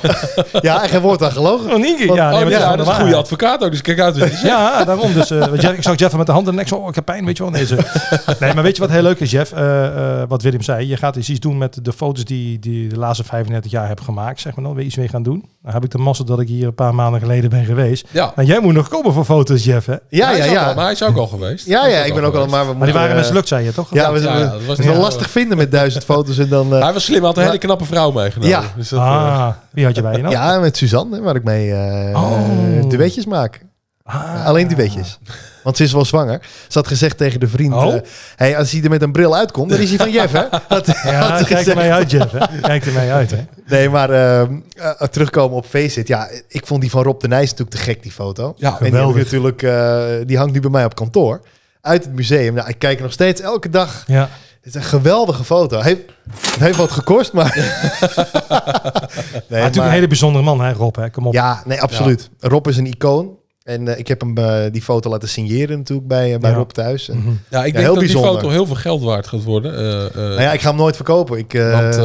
[0.61, 1.71] Ja, en geen woord aan gelogen.
[1.73, 4.17] Oh, Ja, nee, oh, maar ja, dat is een goede advocaat ook, dus kijk uit.
[4.17, 4.45] wat je zegt.
[4.47, 5.13] Ja, daarom.
[5.13, 7.05] Dus, eh, Jeff, ik zag Jeff met de handen en ik zo, oh, ik heb
[7.05, 7.51] pijn, weet je wel.
[7.51, 7.75] Nee, ze-
[8.39, 9.51] nee, maar weet je wat heel leuk is, Jeff?
[9.51, 9.85] Eh,
[10.21, 12.89] eh, wat Willem zei, je gaat eens iets doen met de foto's die, die je
[12.89, 14.39] de laatste 35 jaar hebt gemaakt.
[14.41, 15.49] Zeg maar dan, weer iets mee gaan doen.
[15.63, 18.07] Dan heb ik de massa dat ik hier een paar maanden geleden ben geweest.
[18.11, 19.95] Ja, Maar jij moet nog komen voor foto's, Jeff, hè?
[20.09, 20.73] Ja, Hij ja, is ook al- ja.
[20.73, 21.65] maar hij is ook al geweest.
[21.65, 23.87] Ja, ja, ik ben ook al, maar we Maar die waren mislukt, zei je toch?
[23.93, 24.19] Ja, we
[24.51, 26.73] Ja, dat was niet- wel lastig vinden met duizend foto's en dan...
[26.75, 28.49] eh, Hij was slim, hij had een hele knappe vrouw meegenomen.
[28.49, 28.63] Ja.
[28.75, 30.33] Dus dat, eh, Ah, wie had je bij je nou?
[30.33, 32.89] ja, met Suzanne, waar ik mee eh Oh.
[32.89, 33.59] duetjes maak.
[34.03, 34.45] Ah.
[34.45, 35.19] Alleen duetjes.
[35.63, 36.39] Want ze is wel zwanger.
[36.67, 37.73] Ze had gezegd tegen de vriend...
[37.73, 37.93] Oh.
[37.93, 37.99] eh,
[38.35, 40.43] hey, als hij er met een bril uitkomt, dan is hij van Jeff, hè?
[40.49, 42.31] Dat, had Ja, kijk er mee uit, Jeff.
[42.31, 42.59] Hè?
[42.61, 43.37] Kijk er mee uit, hè?
[43.67, 46.07] Nee, maar ehm, eh, terugkomen op Faceit.
[46.07, 48.53] Ja, ik vond die van Rob de Nijs natuurlijk te gek, die foto.
[48.57, 51.41] Ja, en die, natuurlijk, eh, die hangt nu bij mij op kantoor.
[51.81, 52.53] Uit het museum.
[52.53, 54.03] Nou, ik kijk er nog steeds elke dag.
[54.07, 54.29] Ja.
[54.61, 55.79] Het is een geweldige foto.
[55.79, 56.01] Heeft,
[56.41, 57.55] het heeft wat gekost, maar...
[57.57, 61.09] nee, Maar natuurlijk een hele bijzondere man, hè, Rob, hè?
[61.09, 61.33] Kom op.
[61.33, 62.29] Ja, nee, absoluut.
[62.39, 63.37] Rob is een icoon.
[63.63, 66.55] En eh, ik heb hem eh, die foto laten signeren natuurlijk bij, eh, bij Ja.
[66.57, 67.09] Rob thuis.
[67.09, 67.27] En, Mhm.
[67.29, 68.29] ja, ik Ja, denk heel dat bijzonder.
[68.31, 69.75] die foto heel veel geld waard gaat worden.
[69.77, 71.37] eh, eh, Nou ja, ik ga hem nooit verkopen.
[71.37, 71.95] Ik, eh, want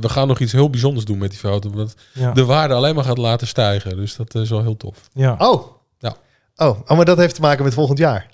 [0.00, 1.86] we gaan nog iets heel bijzonders doen met die foto.
[2.12, 2.32] Ja.
[2.32, 3.96] de waarde alleen maar gaat laten stijgen.
[3.96, 4.96] Dus dat is wel heel tof.
[5.12, 5.34] ja.
[5.38, 5.66] Oh.
[5.98, 6.14] Ja.
[6.56, 6.80] Oh.
[6.86, 8.26] oh, maar dat heeft te maken met volgend jaar.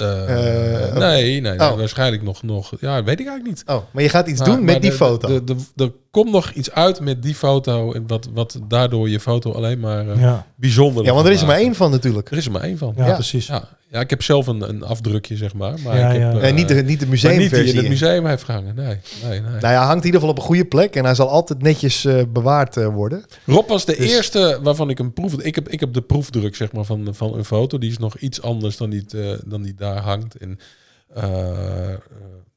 [0.00, 1.76] Eh, Eh, nee, nee, oh.
[1.76, 2.72] waarschijnlijk nog, nog.
[2.80, 3.62] Ja, weet ik eigenlijk niet.
[3.76, 5.44] Oh, maar je gaat iets doen met die foto.
[5.74, 7.92] de- komt nog iets uit met die foto.
[7.92, 10.46] En wat, wat daardoor je foto alleen maar eh, Ja.
[10.56, 12.30] bijzonder ja, want er is er maar één van natuurlijk.
[12.30, 12.92] Er is er maar één van.
[12.96, 13.14] Ja, Ja.
[13.14, 13.46] precies.
[13.46, 15.74] Ja, ja, ik heb zelf een, een afdrukje, zeg maar.
[15.84, 16.36] maar Ja, ik heb, ja.
[16.36, 17.68] eh, Nee, niet de, niet de maar niet die museumversie.
[17.72, 18.74] in het museum heeft gehangen.
[18.74, 18.86] Nee,
[19.22, 19.40] nee, nee.
[19.40, 20.96] Nou ja, hangt in ieder geval op een goede plek.
[20.96, 23.24] En hij zal altijd netjes eh, bewaard eh, worden.
[23.46, 25.32] Rob was de Dus- eerste waarvan ik een proef...
[25.40, 27.78] Ik heb, ik heb de proefdruk zeg maar, van, van een foto.
[27.78, 30.34] Die is nog iets anders dan die, eh, dan die daar hangt.
[30.36, 30.58] En,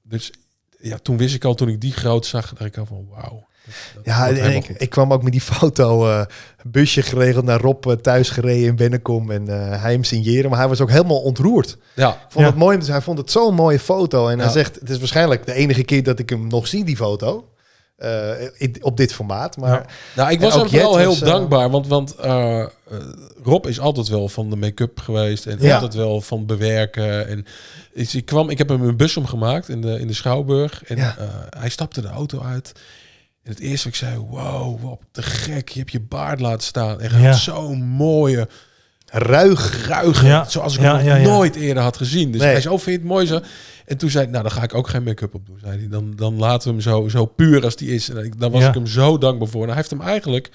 [0.04, 0.32] dus
[0.82, 3.48] ja, toen wist ik al, toen ik die groot zag, dacht ik al van wauw.
[3.66, 6.08] dat- dat Ja, en ik, ik kwam ook met die foto.
[6.10, 6.26] eh,
[6.64, 9.32] busje geregeld naar Rob eh, thuis gereden in Bennekom.
[9.32, 10.50] En eh, hij hem signeren.
[10.50, 11.78] Maar hij was ook helemaal ontroerd.
[11.96, 12.52] ja, Vond Ja.
[12.52, 14.28] het mooi, dus hij vond het zo'n mooie foto.
[14.28, 16.96] En hij zegt, het is waarschijnlijk de enige keer dat ik hem nog zie, die
[16.96, 17.46] foto.
[17.98, 19.58] Eh, in- op dit formaat.
[19.58, 19.86] Maar Ja.
[20.16, 22.16] Nou, ik was ook hem vooral Jet heel was, dankbaar, want, want
[22.92, 22.98] eh,
[23.44, 25.74] Rob is altijd wel van de make-up geweest en Ja.
[25.74, 27.28] altijd wel van bewerken.
[27.28, 27.46] En
[27.94, 30.98] is, ik, kwam, ik heb hem een busum gemaakt in de, in de Schouwburg en
[30.98, 31.16] Ja.
[31.18, 31.28] eh,
[31.60, 32.72] hij stapte de auto uit.
[33.44, 36.64] En het eerste wat ik zei, wow, wat te gek, je hebt je baard laten
[36.68, 37.02] staan.
[37.02, 37.18] En Ja.
[37.18, 37.34] ja.
[37.34, 38.48] zo'n mooie,
[39.06, 39.88] ruig.
[39.88, 40.50] ruige, Ja.
[40.50, 42.32] zoals ik Ja, nog nooit eerder had gezien.
[42.32, 42.50] Dus Nee.
[42.52, 43.40] hij zei, oh, vind je het mooi zo?
[43.86, 45.58] En toen zei ik, nou, dan ga ik ook geen make-up op doen.
[45.62, 45.88] Zei hij.
[45.88, 48.10] Dan, dan laten we hem zo, zo puur als die is.
[48.10, 49.62] En daar was ik hem zo dankbaar voor.
[49.62, 50.50] En hij heeft hem eigenlijk,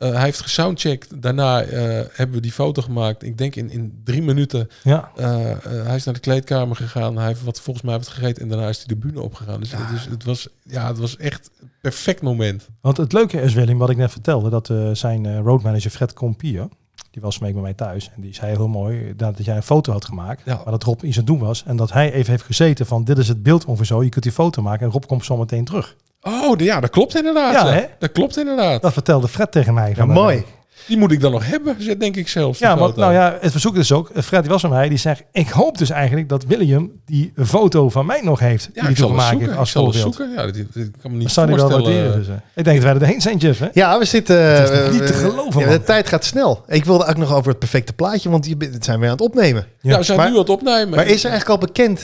[0.00, 1.22] eh, hij heeft gesoundcheckt.
[1.22, 3.22] Daarna eh, hebben we die foto gemaakt.
[3.22, 4.68] Ik denk in, in drie minuten.
[4.82, 5.10] Ja.
[5.16, 5.26] eh,
[5.62, 7.16] hij is naar de kleedkamer gegaan.
[7.16, 8.42] Hij heeft wat volgens mij heeft gegeten.
[8.42, 9.60] En daarna is hij de bühne opgegaan.
[9.60, 12.68] Dus, het, is, het, was, ja, het was echt een perfect moment.
[12.80, 16.12] Want het leuke is, Willem, wat ik net vertelde, dat eh, zijn eh, roadmanager Fred
[16.12, 16.68] Compier,
[17.10, 18.10] die was mee bij mij thuis.
[18.14, 20.54] En die zei heel mooi dat, jij een foto had gemaakt, Ja.
[20.54, 21.64] maar dat Rob iets aan het doen was.
[21.66, 24.24] En dat hij even heeft gezeten van, dit is het beeld ongeveer zo, je kunt
[24.24, 24.86] die foto maken.
[24.86, 25.96] En Rob komt zo meteen terug.
[26.22, 27.52] Oh, ja, dat klopt inderdaad.
[27.52, 27.84] Ja, Ja, hè?
[27.98, 28.82] Dat klopt inderdaad.
[28.82, 29.92] Dat vertelde Fred tegen mij.
[29.96, 30.44] Ja, mooi.
[30.90, 32.58] Die moet ik dan nog hebben, denk ik zelfs.
[32.58, 33.00] die Ja, want foto.
[33.00, 35.48] nou ja, het verzoek is ook, eh, Fred die was bij mij, die zegt, ik
[35.48, 38.96] hoop dus eigenlijk dat William die foto van mij nog heeft, die Ja, hij ik
[38.96, 39.40] zal gemaakt zoeken.
[39.46, 40.30] heeft Ik als zal zoeken.
[40.30, 42.02] Ja, dat, dat- dat kan me niet Dat zou hij wel voorstellen.
[42.02, 42.26] waarderen.
[42.26, 42.36] Dus.
[42.54, 43.58] Ik denk dat wij er heen zijn, Jeff.
[43.58, 43.68] Hè?
[43.72, 44.36] Ja, we zitten...
[44.36, 46.64] Het is eh, niet te geloven, ja, de tijd gaat snel.
[46.68, 49.12] Ik wilde ook nog over het perfecte plaatje, want je bent- het zijn we aan
[49.12, 49.66] het opnemen.
[49.80, 50.88] Ja, we zijn Maar- nu aan het opnemen.
[50.96, 51.98] Maar is er eigenlijk al bekend?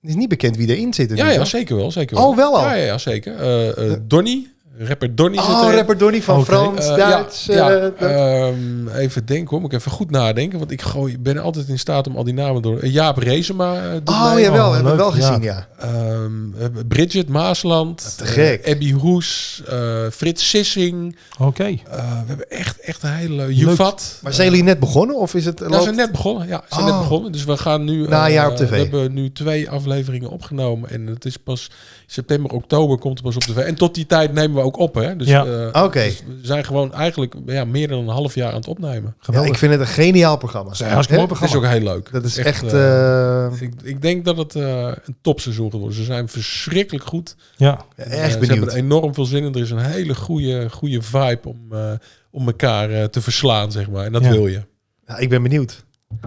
[0.00, 1.16] Het is niet bekend wie erin zit.
[1.16, 1.90] Ja, ja, zeker wel.
[1.90, 2.64] Zeker Oh, wel al?
[2.64, 3.36] Ja, ja, ja zeker.
[3.40, 4.46] Eh eh Donny,
[4.86, 6.44] rapper Donny Oh, rapper Donny van.
[6.44, 7.44] Frans, Eh, Duits.
[7.44, 10.58] ja, ja, eh, dat- ehm, even denken hoor, moet ik even goed nadenken.
[10.58, 12.78] Want ik gooi, ben altijd in staat om al die namen door...
[12.78, 15.66] eh, Jaap Reesema doet oh, jawel, Oh, hebben we wel gezien, ja.
[15.78, 18.14] Ehm, eh, Bridget Maasland.
[18.18, 18.68] Te gek.
[18.68, 19.62] Abby Hoes.
[19.68, 19.78] eh,
[20.12, 21.16] Frits Sissing.
[21.38, 21.64] Oké.
[21.64, 23.54] Eh, we hebben echt, echt een hele...
[23.54, 24.18] Juvat.
[24.22, 25.58] Maar zijn jullie net begonnen of is het...
[25.58, 26.48] Ja, loopt- zijn net begonnen.
[26.48, 26.90] Ja, zijn Oh.
[26.90, 27.32] net begonnen.
[27.32, 28.08] Dus we gaan nu...
[28.08, 28.70] Na een eh, jaar op tv.
[28.70, 30.90] We hebben nu twee afleveringen opgenomen.
[30.90, 31.70] En het is pas
[32.06, 33.56] september, oktober komt het pas op tv.
[33.56, 35.16] En tot die tijd nemen we ook ook op, hè?
[35.16, 35.68] Dus, Ja.
[35.84, 36.02] Oké.
[36.04, 39.16] dus we zijn gewoon eigenlijk ja, meer dan een half jaar aan het opnemen.
[39.32, 40.68] Ja, ik vind het een geniaal programma.
[40.68, 41.44] Dat is een hartstikke mooi Hè?
[41.44, 41.78] Het is programma.
[41.78, 42.12] ook heel leuk.
[42.12, 42.72] Dat is Het echt...
[42.72, 45.96] eh, eh, ik, ik denk dat het eh, een topseizoen gaat worden.
[45.98, 47.36] Ze zijn verschrikkelijk goed.
[47.56, 47.84] Ja.
[47.96, 48.58] Echt Ze benieuwd.
[48.58, 49.54] hebben enorm veel zin in.
[49.54, 51.92] Er is een hele goede, goede vibe om, eh,
[52.30, 54.04] om elkaar eh, te verslaan, zeg maar.
[54.04, 54.30] En dat Ja.
[54.30, 54.62] wil je.
[55.06, 55.84] ja, ik ben benieuwd.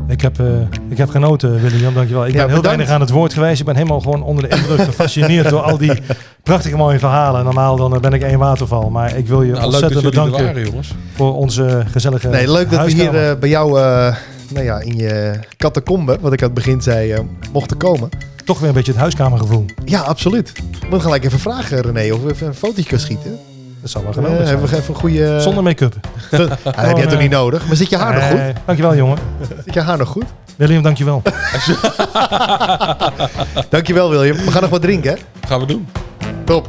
[0.07, 0.45] Ik heb, eh,
[0.89, 1.93] ik heb genoten, William.
[1.93, 2.25] Dankjewel.
[2.25, 2.65] Ik ben heel bedankt.
[2.67, 3.59] weinig aan het woord geweest.
[3.59, 6.01] Ik ben helemaal gewoon onder de indruk gefascineerd door al die
[6.43, 7.43] prachtige mooie verhalen.
[7.43, 8.89] Normaal dan eh, ben ik één waterval.
[8.89, 10.83] Maar ik wil je Nou, ontzettend bedanken waren,
[11.15, 14.15] voor onze gezellige Nee, leuk dat we hier eh, bij jou eh,
[14.53, 17.19] nou ja, in je catacombe, wat ik aan het begin zei, eh,
[17.51, 18.09] mochten komen.
[18.45, 19.65] Toch weer een beetje het huiskamergevoel.
[19.85, 20.51] Ja, absoluut.
[20.81, 23.39] Ik moet gelijk even vragen, René, of we even een fotootje kunnen schieten.
[23.85, 24.81] Dat zou wel Eh, geweldig hebben zijn.
[24.81, 25.41] we even een goede...
[25.41, 25.95] Zonder make-up.
[26.31, 27.67] Ja, dat heb jij toch niet nodig?
[27.67, 28.39] Maar zit je haar nog goed?
[28.39, 29.17] Eh, dankjewel, jongen.
[29.65, 30.23] Zit je haar nog goed?
[30.55, 31.21] William, dankjewel.
[33.69, 34.37] Dankjewel, William.
[34.37, 35.17] We gaan nog wat drinken, hè?
[35.47, 35.87] Gaan we doen.
[36.43, 36.67] Top.